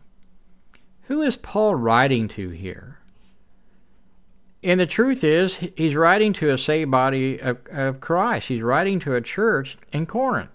Who 1.03 1.21
is 1.21 1.37
Paul 1.37 1.75
writing 1.75 2.27
to 2.29 2.49
here? 2.49 2.99
And 4.63 4.79
the 4.79 4.85
truth 4.85 5.23
is, 5.23 5.55
he's 5.55 5.95
writing 5.95 6.33
to 6.33 6.49
a 6.49 6.57
saved 6.57 6.91
body 6.91 7.39
of, 7.39 7.57
of 7.71 8.01
Christ. 8.01 8.47
He's 8.47 8.61
writing 8.61 8.99
to 9.01 9.15
a 9.15 9.21
church 9.21 9.77
in 9.93 10.05
Corinth. 10.05 10.49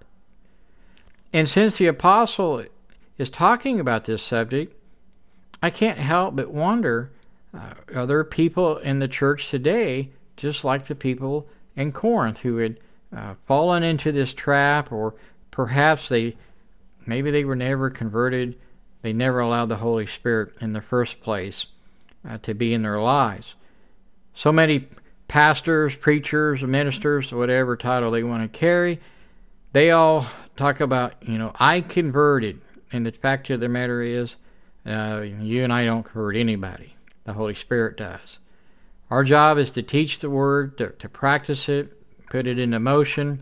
And 1.33 1.49
since 1.49 1.77
the 1.77 1.87
apostle 1.87 2.65
is 3.19 3.31
talking 3.31 3.81
about 3.81 4.04
this 4.04 4.23
subject, 4.23 4.76
I 5.62 5.71
can't 5.71 5.99
help 5.99 6.37
but 6.37 6.50
wonder 6.50 7.11
uh, 7.54 7.75
are 7.95 8.07
there 8.07 8.25
people 8.25 8.78
in 8.78 8.99
the 8.99 9.09
church 9.09 9.50
today, 9.50 10.11
just 10.37 10.64
like 10.64 10.87
the 10.87 10.95
people 10.95 11.47
in 11.76 11.92
Corinth, 11.92 12.38
who 12.38 12.57
had 12.57 12.78
uh, 13.14 13.35
fallen 13.47 13.83
into 13.83 14.11
this 14.11 14.33
trap, 14.33 14.90
or 14.90 15.14
perhaps 15.50 16.09
they 16.09 16.37
maybe 17.04 17.31
they 17.31 17.45
were 17.45 17.57
never 17.57 17.90
converted, 17.90 18.57
they 19.02 19.12
never 19.12 19.40
allowed 19.40 19.69
the 19.69 19.76
Holy 19.76 20.07
Spirit 20.07 20.54
in 20.61 20.73
the 20.73 20.81
first 20.81 21.21
place 21.21 21.66
uh, 22.28 22.38
to 22.38 22.54
be 22.54 22.73
in 22.73 22.83
their 22.83 23.00
lives. 23.00 23.54
So 24.35 24.50
many 24.50 24.88
pastors, 25.28 25.95
preachers, 25.97 26.62
ministers, 26.62 27.33
whatever 27.33 27.76
title 27.76 28.11
they 28.11 28.23
want 28.23 28.50
to 28.50 28.59
carry, 28.59 29.00
they 29.73 29.90
all 29.90 30.26
talk 30.57 30.81
about, 30.81 31.14
you 31.23 31.37
know, 31.38 31.52
I 31.57 31.81
converted. 31.83 32.61
And 32.93 33.07
the 33.07 33.13
fact 33.13 33.49
of 33.51 33.61
the 33.61 33.69
matter 33.69 34.03
is, 34.03 34.37
uh, 34.87 35.23
you 35.23 35.65
and 35.65 35.73
I 35.73 35.85
don't 35.85 36.03
convert 36.03 36.37
anybody. 36.37 36.95
The 37.25 37.33
Holy 37.33 37.55
Spirit 37.55 37.97
does. 37.97 38.39
Our 39.11 39.25
job 39.25 39.59
is 39.59 39.71
to 39.73 39.83
teach 39.83 40.19
the 40.19 40.31
Word, 40.31 40.77
to, 40.79 40.91
to 40.91 41.09
practice 41.09 41.69
it, 41.69 41.93
put 42.29 42.47
it 42.47 42.59
into 42.59 42.79
motion, 42.79 43.41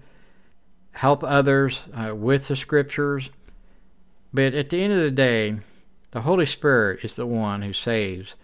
help 0.93 1.25
others 1.25 1.81
uh, 1.95 2.15
with 2.15 2.49
the 2.49 2.57
Scriptures. 2.57 3.31
But 4.33 4.55
at 4.55 4.71
the 4.71 4.83
end 4.83 4.93
of 4.93 5.01
the 5.01 5.11
day, 5.11 5.59
the 6.13 6.23
Holy 6.23 6.47
Spirit 6.47 7.05
is 7.05 7.17
the 7.17 7.27
one 7.27 7.63
who 7.63 7.73
saves 7.73 8.35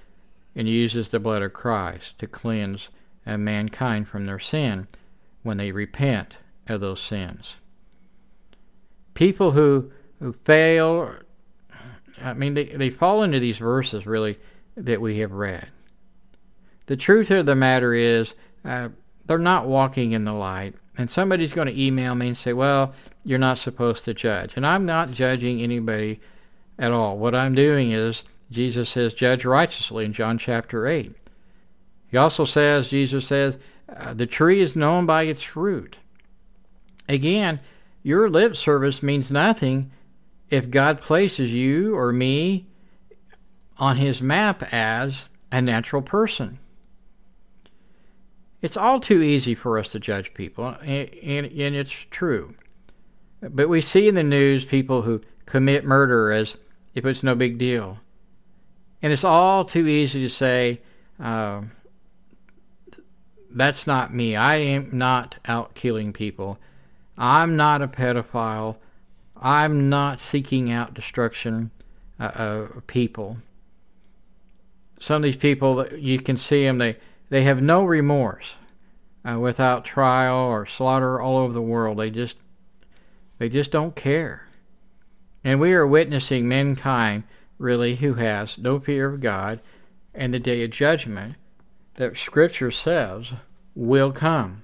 and 0.55 0.69
uses 0.69 1.11
the 1.11 1.21
blood 1.21 1.43
of 1.43 1.53
Christ 1.53 2.19
to 2.19 2.27
cleanse 2.27 2.89
uh, 3.27 3.37
mankind 3.37 4.09
from 4.09 4.27
their 4.27 4.39
sin 4.41 4.89
when 5.43 5.59
they 5.59 5.71
repent 5.71 6.37
of 6.69 6.81
those 6.81 7.01
sins. 7.01 7.55
People 9.15 9.53
who 9.53 9.91
who 10.21 10.35
fail. 10.45 11.15
I 12.23 12.33
mean, 12.35 12.55
they, 12.55 12.65
they 12.65 12.91
fall 12.91 13.23
into 13.23 13.41
these 13.41 13.59
verses 13.59 14.07
really 14.07 14.39
that 14.77 15.01
we 15.01 15.19
have 15.19 15.33
read. 15.33 15.69
The 16.87 16.97
truth 16.97 17.31
of 17.31 17.47
the 17.47 17.55
matter 17.55 17.95
is, 17.95 18.33
uh, 18.65 18.89
they're 19.27 19.39
not 19.39 19.67
walking 19.67 20.13
in 20.13 20.25
the 20.25 20.33
light. 20.33 20.75
And 20.99 21.11
somebody's 21.11 21.53
going 21.53 21.69
to 21.69 21.81
email 21.81 22.15
me 22.15 22.29
and 22.29 22.39
say, 22.39 22.53
well, 22.53 22.95
you're 23.25 23.39
not 23.39 23.59
supposed 23.59 24.05
to 24.05 24.15
judge. 24.15 24.53
And 24.57 24.67
I'm 24.67 24.87
not 24.87 25.11
judging 25.11 25.61
anybody 25.61 26.21
at 26.79 26.93
all. 26.93 27.19
What 27.19 27.35
I'm 27.35 27.55
doing 27.55 27.93
is, 27.93 28.23
Jesus 28.51 28.91
says, 28.91 29.13
judge 29.13 29.45
righteously 29.45 30.05
in 30.05 30.13
John 30.13 30.39
chapter 30.39 30.87
8. 30.87 31.13
He 32.11 32.17
also 32.17 32.45
says, 32.45 32.89
Jesus 32.89 33.27
says, 33.27 33.57
uh, 33.95 34.15
the 34.15 34.27
tree 34.27 34.61
is 34.61 34.77
known 34.77 35.07
by 35.07 35.25
its 35.25 35.43
fruit. 35.43 35.97
Again, 37.09 37.61
your 38.03 38.31
lip 38.31 38.57
service 38.57 39.03
means 39.03 39.31
nothing 39.31 39.91
if 40.51 40.71
God 40.71 41.01
places 41.01 41.51
you 41.51 41.97
or 41.97 42.13
me 42.13 42.67
on 43.79 43.97
his 43.97 44.23
map 44.23 44.63
as 44.73 45.25
a 45.53 45.61
natural 45.61 46.03
person. 46.03 46.59
It's 48.63 48.77
all 48.77 49.01
too 49.01 49.23
easy 49.23 49.55
for 49.55 49.79
us 49.79 49.89
to 49.89 50.01
judge 50.01 50.33
people, 50.35 50.75
and, 50.81 51.13
and, 51.23 51.47
and, 51.47 51.77
it's 51.77 51.93
true. 52.11 52.55
But 53.41 53.69
we 53.69 53.83
see 53.83 54.09
in 54.09 54.15
the 54.15 54.23
news 54.23 54.65
people 54.65 55.03
who 55.03 55.21
commit 55.45 55.85
murder 55.85 56.33
as 56.33 56.57
if 56.95 57.05
it's 57.05 57.23
no 57.23 57.35
big 57.35 57.59
deal. 57.59 57.99
And 59.03 59.13
it's 59.13 59.25
all 59.25 59.65
too 59.65 59.87
easy 59.87 60.21
to 60.23 60.29
say, 60.29 60.81
uh, 61.21 61.63
that's 63.51 63.87
not 63.87 64.15
me. 64.15 64.37
I 64.37 64.57
am 64.57 64.91
not 64.93 65.37
out 65.45 65.75
killing 65.75 66.13
people. 66.13 66.59
I'm 67.17 67.57
not 67.57 67.83
a 67.83 67.89
pedophile. 67.89 68.77
I'm 69.41 69.89
not 69.89 70.21
seeking 70.21 70.71
out 70.71 70.95
destruction 70.95 71.71
uh, 72.19 72.31
of 72.35 72.87
people. 72.87 73.39
Some 75.01 75.17
of 75.17 75.23
these 75.23 75.37
people, 75.37 75.87
you 75.95 76.21
can 76.21 76.39
see 76.39 76.65
them, 76.65 76.79
they, 76.79 76.97
they 77.29 77.45
have 77.45 77.61
no 77.61 77.85
remorse 77.85 78.47
uh, 79.29 79.39
without 79.39 79.85
trial 79.85 80.37
or 80.37 80.67
slaughter 80.67 81.21
all 81.21 81.39
over 81.39 81.53
the 81.53 81.61
world. 81.61 81.99
They 81.99 82.11
just, 82.11 82.37
they 83.39 83.49
just 83.49 83.71
don't 83.71 83.95
care. 83.95 84.47
And 85.45 85.61
we 85.61 85.73
are 85.75 85.87
witnessing 85.87 86.49
mankind, 86.49 87.25
really, 87.59 87.97
who 87.97 88.15
has 88.15 88.57
no 88.59 88.81
fear 88.81 89.13
of 89.13 89.21
God 89.21 89.61
and 90.15 90.33
the 90.33 90.39
day 90.39 90.65
of 90.65 90.71
judgment 90.71 91.37
that 91.97 92.17
Scripture 92.17 92.71
says 92.71 93.27
will 93.75 94.13
come. 94.13 94.63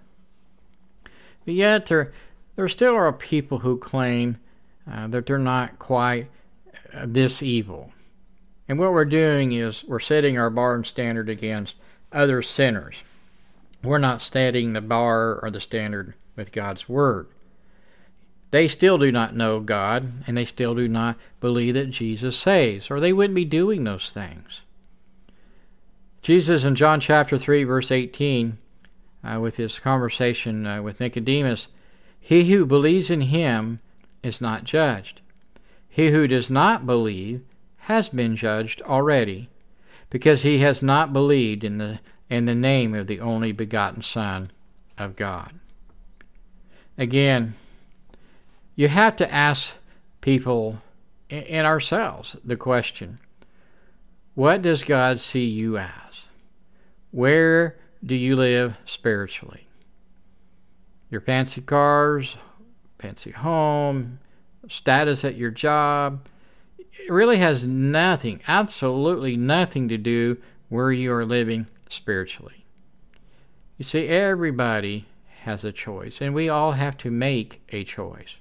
But 1.45 1.55
yet, 1.55 1.87
there, 1.87 2.13
there 2.57 2.69
still 2.69 2.95
are 2.95 3.13
people 3.13 3.59
who 3.59 3.77
claim 3.77 4.39
uh, 4.91 5.07
that 5.09 5.27
they're 5.27 5.39
not 5.39 5.79
quite 5.79 6.29
uh, 6.93 7.07
this 7.07 7.43
evil. 7.43 7.93
And 8.69 8.79
what 8.79 8.93
we're 8.93 9.05
doing 9.05 9.53
is 9.53 9.85
we're 9.85 10.01
setting 10.01 10.39
our 10.39 10.51
bar 10.51 10.75
and 10.75 10.87
standard 10.87 11.29
against 11.29 11.75
other 12.13 12.43
sinners. 12.43 12.97
We're 13.83 13.99
not 13.99 14.23
setting 14.23 14.73
the 14.73 14.81
bar 14.81 15.41
or 15.43 15.51
the 15.51 15.61
standard 15.61 16.15
with 16.37 16.53
God's 16.53 16.89
Word. 16.89 17.27
They 18.53 18.69
still 18.69 18.99
do 18.99 19.11
not 19.11 19.35
know 19.35 19.61
God, 19.61 20.25
and 20.27 20.37
they 20.37 20.45
still 20.45 20.75
do 20.75 20.87
not 20.87 21.17
believe 21.41 21.75
that 21.75 21.91
Jesus 21.91 22.37
saves, 22.37 22.91
or 22.91 23.01
they 23.01 23.13
wouldn't 23.13 23.35
be 23.35 23.47
doing 23.47 23.85
those 23.85 24.11
things. 24.13 24.61
Jesus 26.21 26.63
in 26.63 26.77
John 26.77 27.01
chapter 27.01 27.39
3, 27.39 27.65
verse 27.65 27.91
18, 27.91 28.59
uh, 29.25 29.41
with 29.41 29.57
his 29.57 29.79
conversation 29.79 30.67
uh, 30.67 30.83
with 30.83 31.01
Nicodemus, 31.01 31.67
he 32.21 32.53
who 32.53 32.67
believes 32.67 33.11
in 33.11 33.23
him 33.23 33.81
is 34.23 34.41
not 34.41 34.65
judged. 34.65 35.21
He 35.89 36.11
who 36.11 36.27
does 36.27 36.49
not 36.49 36.87
believe 36.87 37.43
has 37.79 38.09
been 38.09 38.37
judged 38.37 38.81
already, 38.83 39.49
because 40.11 40.43
he 40.43 40.59
has 40.59 40.83
not 40.83 41.13
believed 41.13 41.65
in 41.65 41.79
the 41.79 42.01
in 42.31 42.47
the 42.47 42.55
name 42.55 42.95
of 42.95 43.07
the 43.07 43.21
only 43.21 43.53
begotten 43.53 44.03
Son 44.03 44.51
of 44.97 45.17
God. 45.17 45.53
Again, 46.97 47.55
you 48.75 48.89
have 48.89 49.17
to 49.17 49.31
ask 49.33 49.71
people 50.23 50.81
and 51.29 51.67
ourselves 51.67 52.37
the 52.45 52.57
question 52.57 53.19
what 54.35 54.63
does 54.63 54.83
God 54.83 55.21
see 55.21 55.45
you 55.45 55.77
as? 55.77 55.91
Where 57.11 57.77
do 58.05 58.15
you 58.15 58.35
live 58.35 58.77
spiritually? 58.87 59.67
Your 61.11 61.21
fancy 61.21 61.61
cars, 61.61 62.37
fancy 63.03 63.33
home, 63.33 64.21
status 64.71 65.25
at 65.25 65.37
your 65.37 65.51
job, 65.51 66.27
it 66.79 67.11
really 67.11 67.39
has 67.39 67.65
nothing, 67.65 68.41
absolutely 68.47 69.37
nothing 69.37 69.89
to 69.89 69.99
do 69.99 70.39
where 70.69 70.93
you 70.93 71.13
are 71.13 71.27
living 71.27 71.67
spiritually. 71.91 72.65
You 73.77 73.85
see, 73.85 74.07
everybody 74.07 75.07
has 75.41 75.65
a 75.65 75.73
choice, 75.73 76.19
and 76.21 76.33
we 76.33 76.49
all 76.49 76.73
have 76.73 76.97
to 76.99 77.11
make 77.11 77.61
a 77.71 77.85
choice. 77.85 78.37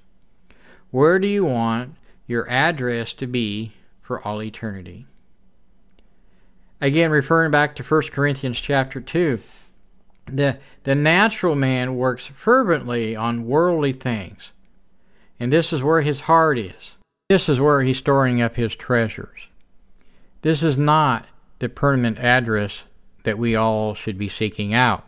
Where 0.92 1.18
do 1.18 1.26
you 1.26 1.44
want 1.44 1.96
your 2.28 2.48
address 2.48 3.12
to 3.14 3.26
be 3.26 3.72
for 4.00 4.26
all 4.26 4.42
eternity? 4.42 5.06
Again, 6.80 7.10
referring 7.10 7.50
back 7.50 7.74
to 7.76 7.82
1 7.82 8.02
Corinthians 8.12 8.60
chapter 8.60 9.00
2, 9.00 9.40
the, 10.26 10.58
the 10.84 10.94
natural 10.94 11.54
man 11.54 11.96
works 11.96 12.30
fervently 12.42 13.16
on 13.16 13.46
worldly 13.46 13.92
things, 13.92 14.50
and 15.38 15.52
this 15.52 15.72
is 15.72 15.82
where 15.82 16.02
his 16.02 16.20
heart 16.20 16.58
is. 16.58 16.92
This 17.28 17.48
is 17.48 17.58
where 17.58 17.82
he's 17.82 17.98
storing 17.98 18.42
up 18.42 18.56
his 18.56 18.74
treasures. 18.74 19.48
This 20.42 20.62
is 20.62 20.76
not 20.76 21.26
the 21.60 21.68
permanent 21.68 22.18
address 22.18 22.80
that 23.24 23.38
we 23.38 23.54
all 23.54 23.94
should 23.94 24.18
be 24.18 24.28
seeking 24.28 24.74
out. 24.74 25.06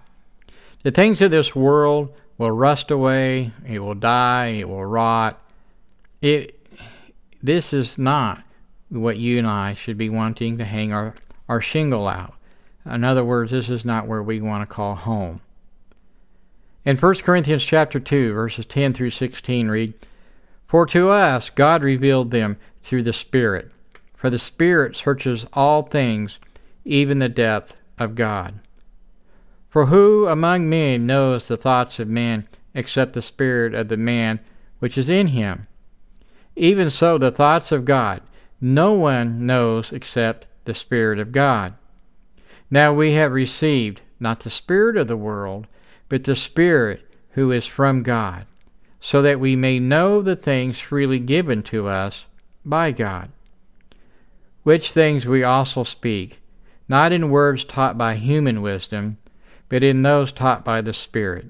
The 0.84 0.90
things 0.90 1.20
of 1.20 1.30
this 1.30 1.54
world 1.54 2.10
will 2.38 2.50
rust 2.50 2.90
away, 2.90 3.52
it 3.66 3.80
will 3.80 3.94
die, 3.94 4.56
it 4.58 4.68
will 4.68 4.84
rot. 4.84 5.40
It, 6.20 6.58
this 7.42 7.72
is 7.72 7.98
not 7.98 8.42
what 8.88 9.16
you 9.16 9.38
and 9.38 9.46
I 9.46 9.74
should 9.74 9.98
be 9.98 10.08
wanting 10.08 10.58
to 10.58 10.64
hang 10.64 10.92
our, 10.92 11.14
our 11.48 11.60
shingle 11.60 12.06
out. 12.06 12.34
In 12.86 13.04
other 13.04 13.24
words, 13.24 13.50
this 13.50 13.68
is 13.68 13.84
not 13.84 14.06
where 14.06 14.22
we 14.22 14.40
want 14.40 14.68
to 14.68 14.74
call 14.74 14.94
home. 14.94 15.40
In 16.84 16.96
1 16.96 17.14
Corinthians 17.16 17.64
chapter 17.64 17.98
2, 17.98 18.32
verses 18.34 18.66
10 18.66 18.92
through 18.92 19.10
16 19.10 19.68
read, 19.68 19.94
For 20.66 20.84
to 20.86 21.08
us 21.08 21.50
God 21.50 21.82
revealed 21.82 22.30
them 22.30 22.58
through 22.82 23.04
the 23.04 23.12
Spirit. 23.12 23.70
For 24.14 24.28
the 24.28 24.38
Spirit 24.38 24.96
searches 24.96 25.46
all 25.52 25.82
things, 25.82 26.38
even 26.84 27.18
the 27.18 27.28
depth 27.28 27.74
of 27.98 28.14
God. 28.14 28.60
For 29.70 29.86
who 29.86 30.28
among 30.28 30.68
men 30.68 31.06
knows 31.06 31.48
the 31.48 31.56
thoughts 31.56 31.98
of 31.98 32.08
man 32.08 32.46
except 32.74 33.14
the 33.14 33.22
spirit 33.22 33.74
of 33.74 33.88
the 33.88 33.96
man 33.96 34.40
which 34.78 34.98
is 34.98 35.08
in 35.08 35.28
him? 35.28 35.66
Even 36.54 36.90
so, 36.90 37.18
the 37.18 37.30
thoughts 37.30 37.72
of 37.72 37.84
God 37.84 38.20
no 38.60 38.92
one 38.92 39.44
knows 39.44 39.92
except 39.92 40.46
the 40.64 40.74
Spirit 40.74 41.18
of 41.18 41.32
God. 41.32 41.74
Now 42.70 42.92
we 42.92 43.12
have 43.12 43.32
received 43.32 44.00
not 44.18 44.40
the 44.40 44.50
Spirit 44.50 44.96
of 44.96 45.06
the 45.06 45.16
world, 45.16 45.66
but 46.08 46.24
the 46.24 46.36
Spirit 46.36 47.02
who 47.32 47.50
is 47.52 47.66
from 47.66 48.02
God, 48.02 48.46
so 49.00 49.20
that 49.22 49.40
we 49.40 49.56
may 49.56 49.78
know 49.78 50.22
the 50.22 50.36
things 50.36 50.80
freely 50.80 51.18
given 51.18 51.62
to 51.64 51.88
us 51.88 52.24
by 52.64 52.92
God. 52.92 53.30
Which 54.62 54.92
things 54.92 55.26
we 55.26 55.42
also 55.44 55.84
speak, 55.84 56.40
not 56.88 57.12
in 57.12 57.30
words 57.30 57.64
taught 57.64 57.98
by 57.98 58.14
human 58.14 58.62
wisdom, 58.62 59.18
but 59.68 59.82
in 59.82 60.02
those 60.02 60.32
taught 60.32 60.64
by 60.64 60.80
the 60.80 60.94
Spirit, 60.94 61.46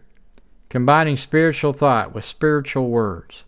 combining 0.69 1.17
spiritual 1.17 1.73
thought 1.73 2.15
with 2.15 2.25
spiritual 2.25 2.89
words. 2.89 3.45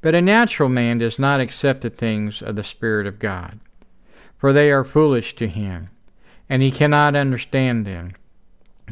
But 0.00 0.14
a 0.14 0.22
natural 0.22 0.68
man 0.70 0.98
does 0.98 1.18
not 1.18 1.40
accept 1.40 1.82
the 1.82 1.90
things 1.90 2.40
of 2.40 2.56
the 2.56 2.64
Spirit 2.64 3.06
of 3.06 3.18
God, 3.18 3.60
for 4.38 4.52
they 4.52 4.70
are 4.70 4.84
foolish 4.84 5.36
to 5.36 5.46
him, 5.46 5.88
and 6.50 6.60
he 6.60 6.70
cannot 6.70 7.16
understand 7.16 7.86
them, 7.86 8.12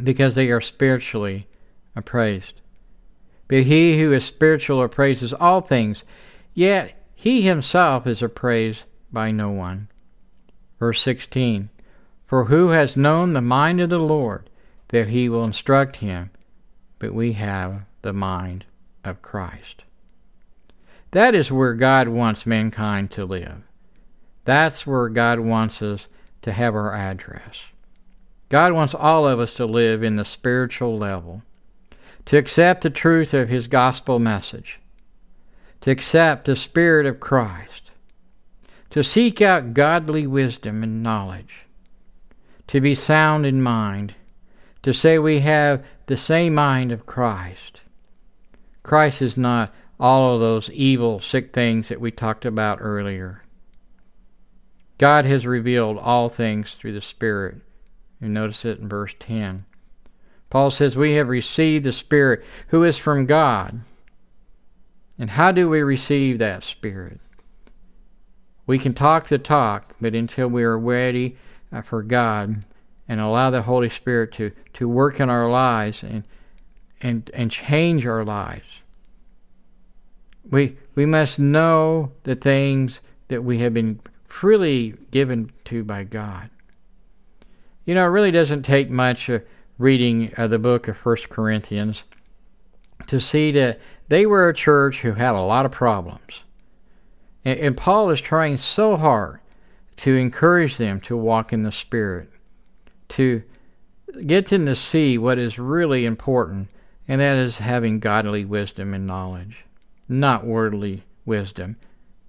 because 0.03 0.35
they 0.35 0.49
are 0.49 0.63
spiritually 0.63 1.47
appraised. 1.95 2.63
But 3.49 3.65
he 3.65 3.99
who 4.01 4.13
is 4.15 4.25
spiritual 4.25 4.83
appraises 4.83 5.35
all 5.35 5.61
things, 5.61 6.05
yet 6.55 6.95
he 7.15 7.43
himself 7.43 8.07
is 8.07 8.23
appraised 8.23 8.85
by 9.13 9.31
no 9.31 9.51
one. 9.51 9.89
Verse 10.79 11.03
16 11.03 11.69
For 12.27 12.47
who 12.47 12.69
has 12.69 12.97
known 12.97 13.35
the 13.35 13.43
mind 13.43 13.83
of 13.83 13.91
the 13.91 13.99
Lord? 13.99 14.49
that 14.89 15.09
he 15.09 15.29
will 15.29 15.45
instruct 15.45 15.97
him, 15.97 16.31
but 16.99 17.15
we 17.15 17.33
have 17.33 17.83
the 18.03 18.13
mind 18.13 18.65
of 19.05 19.23
Christ. 19.23 19.85
That 21.13 21.35
is 21.35 21.53
where 21.53 21.75
God 21.75 22.09
wants 22.09 22.47
mankind 22.47 23.11
to 23.13 23.25
live. 23.25 23.63
That's 24.45 24.87
where 24.87 25.09
God 25.09 25.41
wants 25.41 25.81
us 25.83 26.07
to 26.43 26.53
have 26.53 26.75
our 26.75 26.95
address. 26.95 27.63
God 28.49 28.73
wants 28.73 28.95
all 28.95 29.27
of 29.27 29.39
us 29.39 29.53
to 29.55 29.67
live 29.67 30.03
in 30.03 30.17
the 30.17 30.25
spiritual 30.25 30.97
level, 30.97 31.43
to 32.27 32.37
accept 32.37 32.83
the 32.83 32.91
truth 32.91 33.35
of 33.35 33.49
His 33.49 33.67
gospel 33.67 34.19
message, 34.19 34.79
to 35.83 35.91
accept 35.91 36.47
the 36.47 36.57
Spirit 36.57 37.07
of 37.07 37.21
Christ, 37.21 37.91
to 38.91 39.05
seek 39.05 39.43
out 39.43 39.75
godly 39.75 40.27
wisdom 40.27 40.83
and 40.83 41.03
knowledge, 41.03 41.67
to 42.69 42.81
be 42.81 42.95
sound 42.95 43.45
in 43.45 43.63
mind, 43.63 44.15
to 44.83 44.95
say 44.95 45.19
we 45.19 45.41
have 45.41 45.85
the 46.07 46.17
same 46.17 46.55
mind 46.55 46.93
of 46.93 47.07
Christ. 47.07 47.81
Christ 48.83 49.21
is 49.21 49.37
not 49.37 49.75
all 50.01 50.35
of 50.35 50.41
those 50.41 50.71
evil, 50.71 51.21
sick 51.21 51.53
things 51.53 51.89
that 51.89 52.01
we 52.01 52.11
talked 52.11 52.45
about 52.45 52.79
earlier. 52.81 53.43
God 54.99 55.25
has 55.25 55.47
revealed 55.47 55.97
all 55.99 56.29
things 56.29 56.75
through 56.75 56.93
the 56.93 57.01
Spirit. 57.01 57.57
You 58.21 58.29
notice 58.29 58.65
it 58.65 58.81
in 58.81 58.89
verse 58.89 59.15
10. 59.21 59.65
Paul 60.51 60.71
says, 60.71 60.97
We 60.97 61.15
have 61.15 61.29
received 61.29 61.85
the 61.85 61.93
Spirit 61.93 62.45
who 62.69 62.83
is 62.83 62.99
from 62.99 63.27
God. 63.27 63.81
And 65.19 65.31
how 65.31 65.53
do 65.53 65.69
we 65.69 65.81
receive 65.81 66.39
that 66.39 66.65
Spirit? 66.65 67.21
We 68.67 68.79
can 68.79 68.93
talk 68.93 69.29
the 69.29 69.39
talk, 69.39 69.95
but 70.01 70.15
until 70.15 70.49
we 70.49 70.63
are 70.63 70.79
ready 70.79 71.37
uh, 71.73 71.83
for 71.83 72.03
God, 72.03 72.65
and 73.09 73.21
allow 73.21 73.51
the 73.51 73.63
Holy 73.63 73.89
Spirit 73.89 74.33
to, 74.35 74.53
to 74.75 74.89
work 74.89 75.21
in 75.21 75.31
our 75.31 75.51
lives 75.51 76.03
and, 76.03 76.25
and, 77.01 77.31
and 77.33 77.51
change 77.51 78.05
our 78.05 78.25
lives. 78.25 78.67
We, 80.51 80.77
we 80.95 81.07
must 81.07 81.39
know 81.39 82.13
the 82.25 82.37
things 82.37 83.01
that 83.29 83.43
we 83.43 83.59
have 83.59 83.75
been 83.75 84.01
freely 84.29 84.95
given 85.11 85.51
to 85.65 85.83
by 85.85 86.05
God. 86.05 86.51
You 87.85 87.95
know, 87.95 88.05
it 88.05 88.09
really 88.11 88.31
doesn't 88.31 88.63
take 88.63 88.91
much 88.91 89.29
uh, 89.29 89.41
reading 89.79 90.33
uh, 90.37 90.47
the 90.47 90.59
book 90.59 90.89
of 90.89 90.97
First 90.97 91.29
Corinthians 91.29 92.03
to 93.07 93.21
see 93.21 93.51
that 93.53 93.81
they 94.09 94.27
were 94.27 94.49
a 94.49 94.55
church 94.55 95.01
who 95.01 95.13
had 95.13 95.35
a 95.35 95.41
lot 95.41 95.65
of 95.65 95.73
problems. 95.73 96.41
And, 97.45 97.59
and 97.59 97.77
Paul 97.77 98.11
is 98.11 98.21
trying 98.21 98.59
so 98.59 98.97
hard 98.97 99.41
to 99.99 100.15
encourage 100.15 100.77
them 100.77 101.01
to 101.03 101.17
walk 101.17 101.53
in 101.53 101.63
the 101.63 101.73
Spirit 101.73 102.31
to 103.11 103.43
get 104.27 104.49
them 104.49 104.67
to 104.67 104.77
see 104.77 105.19
what 105.19 105.39
is 105.39 105.59
really 105.59 106.05
important, 106.05 106.69
and 107.07 107.21
that 107.21 107.37
is 107.37 107.59
having 107.59 108.01
godly 108.01 108.45
wisdom 108.45 108.95
and 108.95 109.07
knowledge, 109.07 109.65
not 110.09 110.47
worldly 110.47 111.03
wisdom. 111.25 111.77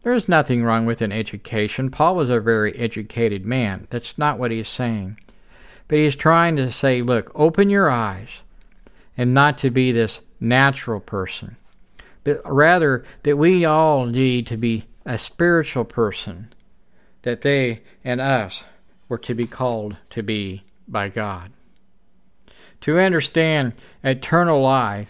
There 0.04 0.14
is 0.14 0.30
nothing 0.30 0.64
wrong 0.64 0.86
with 0.86 1.02
an 1.02 1.12
education. 1.12 1.92
Paul 1.92 2.16
was 2.16 2.30
a 2.30 2.40
very 2.40 2.78
educated 2.78 3.46
man. 3.46 3.88
That's 3.90 4.18
not 4.18 4.40
what 4.40 4.52
he's 4.52 4.70
saying. 4.70 5.20
But 5.88 5.98
he's 5.98 6.16
trying 6.16 6.56
to 6.56 6.72
say, 6.72 7.02
look, 7.02 7.32
open 7.36 7.70
your 7.70 7.90
eyes 7.90 8.30
and 9.18 9.34
not 9.34 9.58
to 9.58 9.70
be 9.70 9.92
this 9.92 10.22
natural 10.40 11.02
person, 11.02 11.58
but 12.24 12.42
rather 12.46 13.04
that 13.24 13.38
we 13.38 13.66
all 13.66 14.06
need 14.06 14.48
to 14.48 14.58
be 14.58 14.86
a 15.06 15.20
spiritual 15.20 15.84
person, 15.84 16.54
that 17.24 17.42
they 17.42 17.82
and 18.04 18.22
us 18.22 18.64
were 19.10 19.18
to 19.18 19.34
be 19.34 19.48
called 19.48 19.98
to 20.12 20.24
be 20.24 20.64
by 20.88 21.10
God. 21.10 21.52
To 22.82 22.98
understand 23.00 23.74
eternal 24.04 24.62
life 24.62 25.10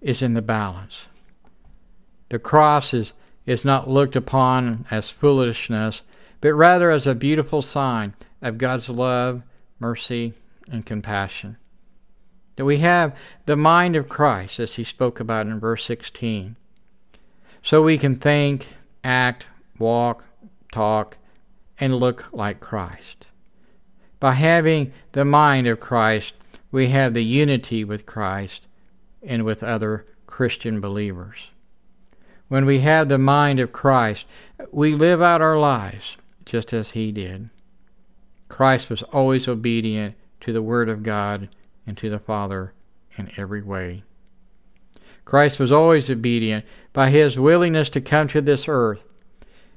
is 0.00 0.22
in 0.22 0.34
the 0.34 0.42
balance. 0.42 0.96
The 2.30 2.38
cross 2.38 2.92
is, 2.94 3.12
is 3.50 3.64
not 3.64 3.90
looked 3.90 4.14
upon 4.14 4.86
as 4.92 5.10
foolishness, 5.10 6.02
but 6.40 6.54
rather 6.54 6.88
as 6.88 7.04
a 7.04 7.16
beautiful 7.16 7.62
sign 7.62 8.14
of 8.40 8.58
God's 8.58 8.88
love, 8.88 9.42
mercy, 9.80 10.34
and 10.70 10.86
compassion. 10.86 11.56
That 12.54 12.64
we 12.64 12.78
have 12.78 13.12
the 13.46 13.56
mind 13.56 13.96
of 13.96 14.08
Christ, 14.08 14.60
as 14.60 14.74
he 14.74 14.84
spoke 14.84 15.18
about 15.18 15.48
in 15.48 15.58
verse 15.58 15.84
16, 15.84 16.54
so 17.60 17.82
we 17.82 17.98
can 17.98 18.20
think, 18.20 18.68
act, 19.02 19.46
walk, 19.80 20.24
talk, 20.70 21.16
and 21.76 21.96
look 21.96 22.26
like 22.32 22.60
Christ. 22.60 23.26
By 24.20 24.34
having 24.34 24.94
the 25.10 25.24
mind 25.24 25.66
of 25.66 25.80
Christ, 25.80 26.34
we 26.70 26.90
have 26.90 27.14
the 27.14 27.24
unity 27.24 27.82
with 27.82 28.06
Christ 28.06 28.68
and 29.24 29.44
with 29.44 29.64
other 29.64 30.06
Christian 30.28 30.80
believers. 30.80 31.48
When 32.50 32.66
we 32.66 32.80
have 32.80 33.08
the 33.08 33.16
mind 33.16 33.60
of 33.60 33.72
Christ, 33.72 34.26
we 34.72 34.92
live 34.92 35.22
out 35.22 35.40
our 35.40 35.56
lives 35.56 36.16
just 36.44 36.72
as 36.72 36.90
He 36.90 37.12
did. 37.12 37.48
Christ 38.48 38.90
was 38.90 39.04
always 39.04 39.46
obedient 39.46 40.16
to 40.40 40.52
the 40.52 40.60
Word 40.60 40.88
of 40.88 41.04
God 41.04 41.48
and 41.86 41.96
to 41.96 42.10
the 42.10 42.18
Father 42.18 42.74
in 43.16 43.30
every 43.36 43.62
way. 43.62 44.02
Christ 45.24 45.60
was 45.60 45.70
always 45.70 46.10
obedient 46.10 46.64
by 46.92 47.10
His 47.10 47.38
willingness 47.38 47.88
to 47.90 48.00
come 48.00 48.26
to 48.28 48.40
this 48.40 48.64
earth. 48.66 49.04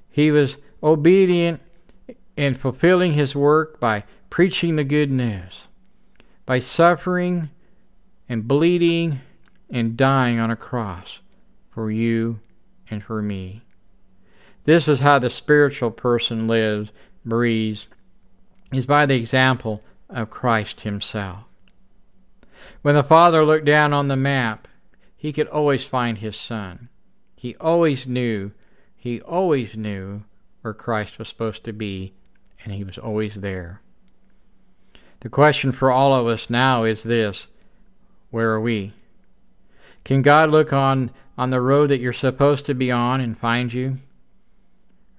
He 0.09 0.31
was 0.31 0.57
obedient 0.81 1.62
in 2.36 2.55
fulfilling 2.55 3.13
His 3.13 3.36
work 3.36 3.79
by 3.79 4.03
preaching 4.31 4.77
the 4.77 4.83
good 4.83 5.12
news, 5.12 5.62
by 6.47 6.59
suffering 6.59 7.51
and 8.27 8.47
bleeding 8.47 9.21
and 9.69 9.95
dying 9.95 10.39
on 10.39 10.49
a 10.49 10.55
cross 10.55 11.19
for 11.69 11.91
you 11.91 12.39
and 12.89 13.04
for 13.04 13.22
me. 13.22 13.62
This 14.65 14.88
is 14.88 15.00
how 15.00 15.19
the 15.19 15.30
spiritual 15.30 15.91
person 15.91 16.48
lives, 16.48 16.89
breathes, 17.26 17.88
is 18.72 18.86
by 18.86 19.06
the 19.06 19.15
example 19.15 19.84
of 20.10 20.30
Christ 20.30 20.82
Himself. 20.82 21.43
When 22.82 22.96
the 22.96 23.04
Father 23.04 23.43
looked 23.46 23.65
down 23.65 23.93
on 23.93 24.08
the 24.08 24.15
map, 24.15 24.67
He 25.15 25.34
could 25.34 25.48
always 25.48 25.84
find 25.84 26.17
His 26.17 26.38
Son. 26.38 26.89
He 27.36 27.56
always 27.58 28.08
knew, 28.08 28.52
He 28.96 29.22
always 29.22 29.76
knew 29.76 30.24
where 30.62 30.74
Christ 30.74 31.19
was 31.19 31.28
supposed 31.28 31.63
to 31.65 31.74
be, 31.74 32.13
and 32.63 32.74
He 32.74 32.84
was 32.84 32.98
always 32.98 33.36
there. 33.36 33.82
The 35.19 35.30
question 35.30 35.72
for 35.72 35.91
all 35.91 36.13
of 36.13 36.28
us 36.28 36.50
now 36.50 36.84
is 36.84 37.04
this 37.04 37.48
Where 38.32 38.52
are 38.52 38.62
we? 38.62 38.93
Can 40.04 40.22
God 40.22 40.50
look 40.50 40.74
on, 40.74 41.12
on 41.38 41.50
the 41.50 41.62
road 41.62 41.89
that 41.89 42.00
you're 42.00 42.13
supposed 42.13 42.66
to 42.66 42.74
be 42.74 42.92
on 42.92 43.22
and 43.22 43.38
find 43.38 43.72
you? 43.72 43.98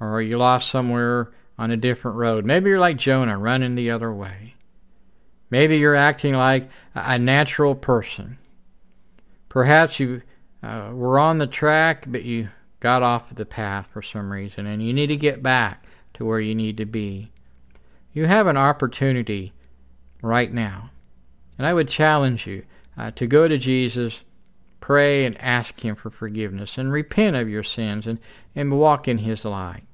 Or 0.00 0.12
are 0.12 0.22
you 0.22 0.36
lost 0.36 0.70
somewhere 0.70 1.32
on 1.58 1.70
a 1.70 1.76
different 1.76 2.16
road? 2.16 2.44
Maybe 2.44 2.70
you're 2.70 2.78
like 2.78 2.96
Jonah, 2.96 3.38
running 3.38 3.74
the 3.74 3.90
other 3.90 4.12
way. 4.12 4.54
Maybe 5.50 5.78
you're 5.78 5.94
acting 5.94 6.34
like 6.34 6.68
a 6.94 7.18
natural 7.18 7.74
person. 7.74 8.38
Perhaps 9.48 10.00
you 10.00 10.22
uh, 10.62 10.90
were 10.92 11.18
on 11.18 11.38
the 11.38 11.46
track, 11.46 12.04
but 12.08 12.24
you 12.24 12.48
got 12.80 13.02
off 13.02 13.34
the 13.34 13.46
path 13.46 13.86
for 13.92 14.02
some 14.02 14.30
reason, 14.30 14.66
and 14.66 14.84
you 14.84 14.92
need 14.92 15.06
to 15.06 15.16
get 15.16 15.42
back 15.42 15.84
to 16.14 16.24
where 16.24 16.40
you 16.40 16.54
need 16.54 16.76
to 16.76 16.84
be. 16.84 17.30
You 18.12 18.26
have 18.26 18.46
an 18.46 18.56
opportunity 18.56 19.52
right 20.22 20.52
now. 20.52 20.90
And 21.56 21.66
I 21.66 21.74
would 21.74 21.88
challenge 21.88 22.46
you 22.46 22.64
uh, 22.96 23.12
to 23.12 23.26
go 23.26 23.46
to 23.46 23.58
Jesus 23.58 24.20
Pray 24.84 25.24
and 25.24 25.40
ask 25.40 25.80
Him 25.80 25.96
for 25.96 26.10
forgiveness 26.10 26.76
and 26.76 26.92
repent 26.92 27.36
of 27.36 27.48
your 27.48 27.64
sins 27.64 28.06
and, 28.06 28.18
and 28.54 28.78
walk 28.78 29.08
in 29.08 29.16
His 29.16 29.42
light. 29.46 29.84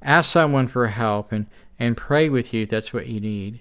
Ask 0.00 0.30
someone 0.30 0.68
for 0.68 0.86
help 0.86 1.32
and, 1.32 1.46
and 1.80 1.96
pray 1.96 2.28
with 2.28 2.54
you 2.54 2.64
that's 2.64 2.92
what 2.92 3.08
you 3.08 3.18
need. 3.18 3.58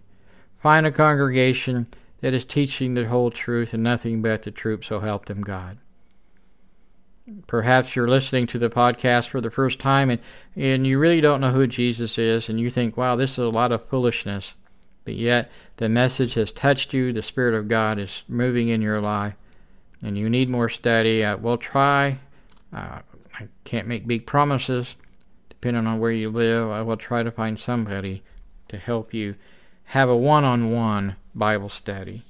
Find 0.62 0.86
a 0.86 0.92
congregation 0.92 1.88
that 2.22 2.36
is 2.36 2.46
teaching 2.46 2.94
the 2.94 3.08
whole 3.08 3.32
truth 3.32 3.74
and 3.74 3.82
nothing 3.82 4.22
but 4.22 4.44
the 4.44 4.52
truth, 4.52 4.86
so 4.86 5.00
help 5.00 5.26
them 5.26 5.42
God. 5.42 5.80
Perhaps 7.48 7.96
you're 7.96 8.08
listening 8.08 8.46
to 8.46 8.60
the 8.60 8.70
podcast 8.70 9.30
for 9.30 9.42
the 9.42 9.50
first 9.50 9.80
time 9.80 10.12
and, 10.12 10.22
and 10.56 10.86
you 10.86 11.00
really 11.00 11.20
don't 11.20 11.42
know 11.42 11.52
who 11.52 11.66
Jesus 11.66 12.20
is, 12.20 12.48
and 12.48 12.60
you 12.60 12.70
think, 12.70 12.96
wow, 12.96 13.16
this 13.16 13.32
is 13.32 13.38
a 13.40 13.50
lot 13.50 13.72
of 13.72 13.90
foolishness. 13.90 14.54
But 15.04 15.16
yet, 15.16 15.50
the 15.78 15.90
message 15.90 16.36
has 16.36 16.52
touched 16.52 16.94
you, 16.94 17.12
the 17.12 17.24
Spirit 17.24 17.56
of 17.56 17.68
God 17.68 17.98
is 17.98 18.22
moving 18.28 18.70
in 18.70 18.84
your 18.84 19.02
life, 19.02 19.34
and 20.04 20.18
you 20.18 20.30
need 20.30 20.50
more 20.50 20.70
study, 20.70 21.24
uh, 21.24 21.38
we'll 21.38 21.58
try. 21.58 22.20
Uh, 22.74 23.00
I 23.34 23.48
can't 23.64 23.88
make 23.88 24.06
big 24.06 24.28
promises, 24.28 24.96
depending 25.50 25.88
on 25.88 26.00
where 26.00 26.12
you 26.12 26.30
live. 26.30 26.70
I 26.70 26.82
will 26.82 26.98
try 26.98 27.24
to 27.24 27.32
find 27.32 27.58
somebody 27.58 28.22
to 28.68 28.78
help 28.78 29.14
you 29.14 29.36
have 29.86 30.10
a 30.10 30.16
one 30.16 30.44
on 30.44 30.72
one 30.72 31.16
Bible 31.34 31.70
study. 31.70 32.24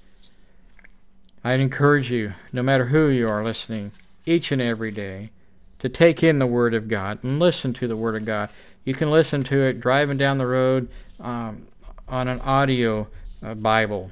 I'd 1.43 1.59
encourage 1.59 2.09
you, 2.11 2.33
no 2.53 2.63
matter 2.63 2.85
who 2.85 3.07
you 3.07 3.27
are 3.27 3.43
listening, 3.43 3.91
each 4.25 4.51
and 4.51 4.61
every 4.61 4.91
day, 4.91 5.31
to 5.79 5.89
take 5.89 6.23
in 6.23 6.39
the 6.39 6.47
Word 6.47 6.73
of 6.73 6.87
God 6.87 7.21
and 7.23 7.39
listen 7.39 7.73
to 7.73 7.87
the 7.87 7.97
Word 7.97 8.15
of 8.15 8.25
God. 8.25 8.49
You 8.85 8.93
can 8.93 9.11
listen 9.11 9.43
to 9.45 9.61
it 9.63 9.81
driving 9.81 10.17
down 10.17 10.37
the 10.37 10.47
road 10.47 10.87
um, 11.19 11.67
on 12.07 12.27
an 12.27 12.39
audio 12.41 13.07
uh, 13.41 13.55
Bible 13.55 14.11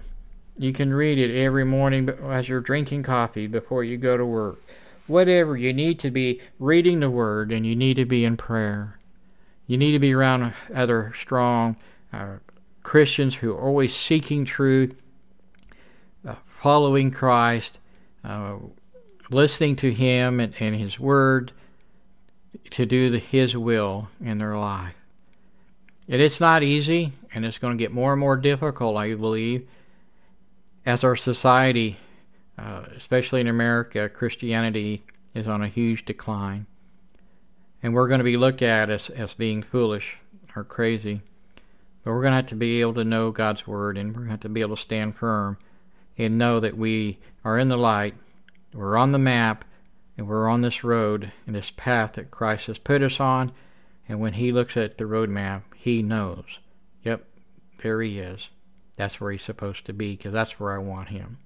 you 0.62 0.72
can 0.72 0.94
read 0.94 1.18
it 1.18 1.36
every 1.36 1.66
morning 1.66 2.08
as 2.30 2.48
you're 2.48 2.62
drinking 2.62 3.02
coffee 3.02 3.48
before 3.48 3.84
you 3.84 3.98
go 3.98 4.16
to 4.16 4.24
work. 4.24 4.62
Whatever, 5.08 5.58
you 5.58 5.74
need 5.74 6.00
to 6.02 6.12
be 6.12 6.40
reading 6.60 7.00
the 7.00 7.10
Word 7.10 7.52
and 7.52 7.66
you 7.66 7.76
need 7.76 7.96
to 7.96 8.06
be 8.06 8.24
in 8.24 8.38
prayer. 8.38 9.00
You 9.66 9.80
need 9.80 9.94
to 9.94 10.00
be 10.00 10.14
around 10.14 10.54
other 10.72 11.14
strong 11.20 11.78
uh, 12.14 12.36
Christians 12.84 13.34
who 13.34 13.54
are 13.54 13.60
always 13.60 13.96
seeking 13.96 14.46
truth, 14.46 14.94
uh, 16.28 16.36
following 16.62 17.10
Christ, 17.10 17.80
uh, 18.24 18.58
listening 19.32 19.76
to 19.78 19.92
Him 19.92 20.40
and, 20.40 20.54
and, 20.60 20.76
His 20.76 21.00
Word 21.00 21.54
to 22.70 22.86
do 22.86 23.10
the, 23.10 23.18
His 23.18 23.58
will 23.58 24.10
in 24.24 24.38
their 24.38 24.56
life. 24.56 24.94
And 26.08 26.22
it's 26.22 26.40
not 26.40 26.62
easy, 26.62 27.14
and 27.34 27.46
it's 27.46 27.58
going 27.58 27.76
to 27.76 27.84
get 27.84 27.92
more 27.92 28.12
and 28.14 28.20
more 28.20 28.38
difficult, 28.38 28.96
I 28.96 29.16
believe 29.16 29.68
as 30.86 31.04
our 31.04 31.16
society, 31.16 31.98
uh, 32.58 32.84
especially 32.98 33.42
in 33.42 33.48
America, 33.48 34.10
Christianity 34.10 35.04
is 35.34 35.48
on 35.48 35.62
a 35.62 35.68
huge 35.68 36.06
decline. 36.06 36.66
And 37.84 37.94
we're 37.94 38.08
going 38.08 38.20
to 38.20 38.24
be 38.26 38.38
looked 38.38 38.62
at 38.62 38.90
as, 38.90 39.10
as 39.10 39.34
being 39.34 39.64
foolish 39.64 40.18
or 40.56 40.64
crazy. 40.64 41.22
But 42.04 42.12
we're 42.12 42.22
going 42.22 42.32
to 42.32 42.38
have 42.38 42.48
to 42.48 42.56
be 42.56 42.82
able 42.82 42.96
to 42.96 43.04
know 43.04 43.32
God's 43.32 43.68
Word 43.68 43.98
and 43.98 44.10
we're 44.10 44.22
going 44.22 44.28
to 44.28 44.32
have 44.32 44.40
to 44.42 44.50
be 44.50 44.62
able 44.62 44.76
to 44.76 44.82
stand 44.82 45.16
firm 45.16 45.58
and 46.18 46.38
know 46.38 46.60
that 46.60 46.78
we 46.78 47.20
are 47.44 47.58
in 47.58 47.70
the 47.70 47.78
light, 47.78 48.16
we're 48.74 48.98
on 48.98 49.12
the 49.12 49.20
map, 49.20 49.66
and 50.18 50.28
we're 50.28 50.50
on 50.50 50.62
this 50.62 50.84
road 50.84 51.32
and 51.46 51.56
this 51.56 51.72
path 51.76 52.14
that 52.14 52.32
Christ 52.32 52.68
has 52.68 52.78
put 52.78 53.02
us 53.02 53.20
on. 53.20 53.52
And 54.08 54.20
when 54.20 54.34
He 54.34 54.52
looks 54.52 54.78
at 54.78 54.98
the 54.98 55.06
road 55.06 55.30
map, 55.30 55.64
He 55.76 56.02
knows. 56.02 56.46
Yep, 57.04 57.26
there 57.82 58.02
He 58.02 58.20
is. 58.20 58.50
That's 59.02 59.20
where 59.20 59.32
he's 59.32 59.42
supposed 59.42 59.88
to 59.88 59.94
be 59.94 60.16
because 60.16 60.32
that's 60.32 60.60
where 60.60 60.74
I 60.74 60.78
want 60.78 61.10
him. 61.10 61.40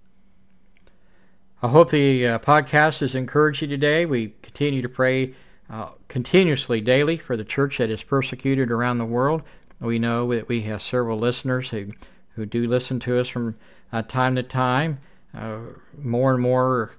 I 1.62 1.70
hope 1.70 1.90
the 1.90 2.28
uh, 2.28 2.40
podcast 2.40 3.00
has 3.00 3.16
encouraged 3.16 3.62
you 3.62 3.70
today. 3.70 4.06
We 4.06 4.34
continue 4.42 4.82
to 4.82 4.90
pray 4.90 5.34
uh, 5.70 5.92
continuously 6.10 6.82
daily 6.82 7.18
for 7.18 7.38
the 7.38 7.46
church 7.46 7.78
that 7.78 7.90
is 7.90 8.04
persecuted 8.04 8.72
around 8.72 8.98
the 8.98 9.06
world. 9.06 9.42
We 9.80 10.00
know 10.00 10.30
that 10.36 10.50
we 10.50 10.64
have 10.64 10.82
several 10.82 11.18
listeners 11.18 11.70
who, 11.70 11.94
who 12.36 12.46
do 12.46 12.68
listen 12.68 13.00
to 13.00 13.22
us 13.22 13.30
from 13.30 13.56
uh, 13.94 14.02
time 14.02 14.36
to 14.36 14.44
time. 14.44 15.00
Uh, 15.34 15.60
more 15.98 16.34
and 16.34 16.44
more 16.44 16.92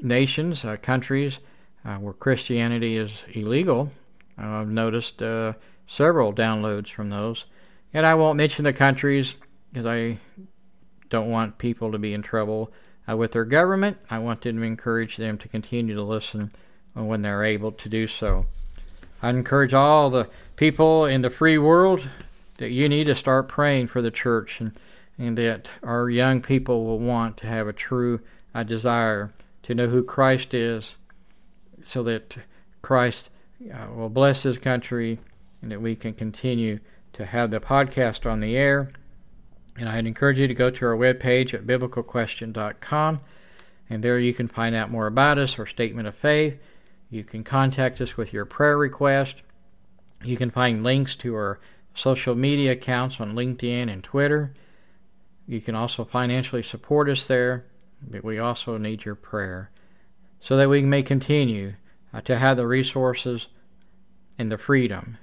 nations, 0.00 0.64
uh, 0.64 0.78
countries 0.80 1.40
uh, 1.84 1.96
where 1.96 2.14
Christianity 2.14 2.96
is 2.96 3.10
illegal. 3.34 3.90
I've 4.38 4.68
noticed 4.68 5.18
several 5.18 6.32
downloads 6.32 6.90
from 6.90 7.10
those. 7.10 7.44
And 7.92 8.06
I 8.06 8.14
won't 8.14 8.38
mention 8.38 8.64
the 8.64 8.72
countries 8.72 9.34
because 9.74 9.86
I 9.86 10.20
don't 11.08 11.30
want 11.30 11.58
people 11.58 11.90
to 11.90 11.98
be 11.98 12.14
in 12.14 12.22
trouble 12.22 12.72
uh, 13.10 13.16
with 13.16 13.32
their 13.32 13.44
government. 13.44 13.98
I 14.08 14.20
want 14.20 14.42
to 14.42 14.50
encourage 14.50 15.16
them 15.16 15.36
to 15.38 15.48
continue 15.48 15.96
to 15.96 16.02
listen 16.02 16.52
when 16.94 17.22
they're 17.22 17.42
able 17.42 17.72
to 17.72 17.88
do 17.88 18.06
so. 18.06 18.46
I 19.20 19.30
encourage 19.30 19.74
all 19.74 20.10
the 20.10 20.30
people 20.54 21.06
in 21.06 21.22
the 21.22 21.30
free 21.30 21.58
world 21.58 22.08
that 22.58 22.70
you 22.70 22.88
need 22.88 23.06
to 23.06 23.16
start 23.16 23.48
praying 23.48 23.88
for 23.88 24.00
the 24.00 24.12
church 24.12 24.60
and, 24.60 24.78
and 25.18 25.36
that 25.38 25.68
our 25.82 26.08
young 26.08 26.40
people 26.40 26.84
will 26.84 27.00
want 27.00 27.36
to 27.38 27.48
have 27.48 27.66
a 27.66 27.72
true 27.72 28.20
desire 28.66 29.34
to 29.64 29.74
know 29.74 29.88
who 29.88 30.04
Christ 30.04 30.54
is 30.54 30.94
so 31.84 32.04
that 32.04 32.36
Christ 32.80 33.28
uh, 33.74 33.92
will 33.92 34.08
bless 34.08 34.44
his 34.44 34.56
country 34.56 35.18
and 35.62 35.72
that 35.72 35.82
we 35.82 35.96
can 35.96 36.14
continue 36.14 36.78
to 37.14 37.26
have 37.26 37.50
the 37.50 37.58
podcast 37.58 38.24
on 38.24 38.38
the 38.38 38.56
air 38.56 38.92
and 39.76 39.88
I'd 39.88 40.06
encourage 40.06 40.38
you 40.38 40.46
to 40.46 40.54
go 40.54 40.70
to 40.70 40.86
our 40.86 40.96
webpage 40.96 41.54
at 41.54 41.66
biblicalquestion.com, 41.66 43.20
and 43.90 44.04
there 44.04 44.18
you 44.18 44.34
can 44.34 44.48
find 44.48 44.74
out 44.74 44.90
more 44.90 45.06
about 45.06 45.38
us, 45.38 45.58
our 45.58 45.66
statement 45.66 46.08
of 46.08 46.14
faith. 46.14 46.54
You 47.10 47.24
can 47.24 47.44
contact 47.44 48.00
us 48.00 48.16
with 48.16 48.32
your 48.32 48.44
prayer 48.44 48.78
request. 48.78 49.36
You 50.24 50.36
can 50.36 50.50
find 50.50 50.82
links 50.82 51.14
to 51.16 51.34
our 51.34 51.60
social 51.94 52.34
media 52.34 52.72
accounts 52.72 53.20
on 53.20 53.34
LinkedIn 53.34 53.92
and 53.92 54.02
Twitter. 54.02 54.54
You 55.46 55.60
can 55.60 55.74
also 55.74 56.04
financially 56.04 56.62
support 56.62 57.08
us 57.08 57.26
there, 57.26 57.66
but 58.02 58.24
we 58.24 58.38
also 58.38 58.78
need 58.78 59.04
your 59.04 59.14
prayer 59.14 59.70
so 60.40 60.56
that 60.56 60.68
we 60.68 60.82
may 60.82 61.02
continue 61.02 61.74
uh, 62.12 62.20
to 62.22 62.38
have 62.38 62.56
the 62.56 62.66
resources 62.66 63.46
and 64.38 64.50
the 64.50 64.58
freedom 64.58 65.18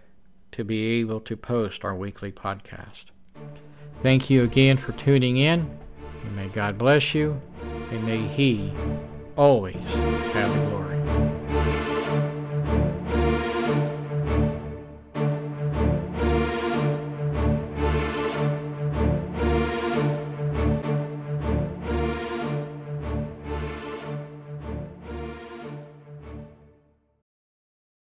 to 0.52 0.64
be 0.64 1.00
able 1.00 1.22
to 1.22 1.38
post 1.38 1.84
our 1.84 1.96
weekly 1.96 2.32
podcast. 2.32 3.06
Thank 4.04 4.30
you 4.30 4.44
again 4.44 4.78
for 4.78 4.94
tuning 4.94 5.38
in. 5.38 5.70
And 6.24 6.36
may 6.36 6.48
God 6.48 6.78
bless 6.78 7.14
you, 7.14 7.40
and 7.92 8.04
may 8.04 8.28
He 8.28 8.74
always 9.36 9.76
have 9.76 10.70
glory. 10.70 11.31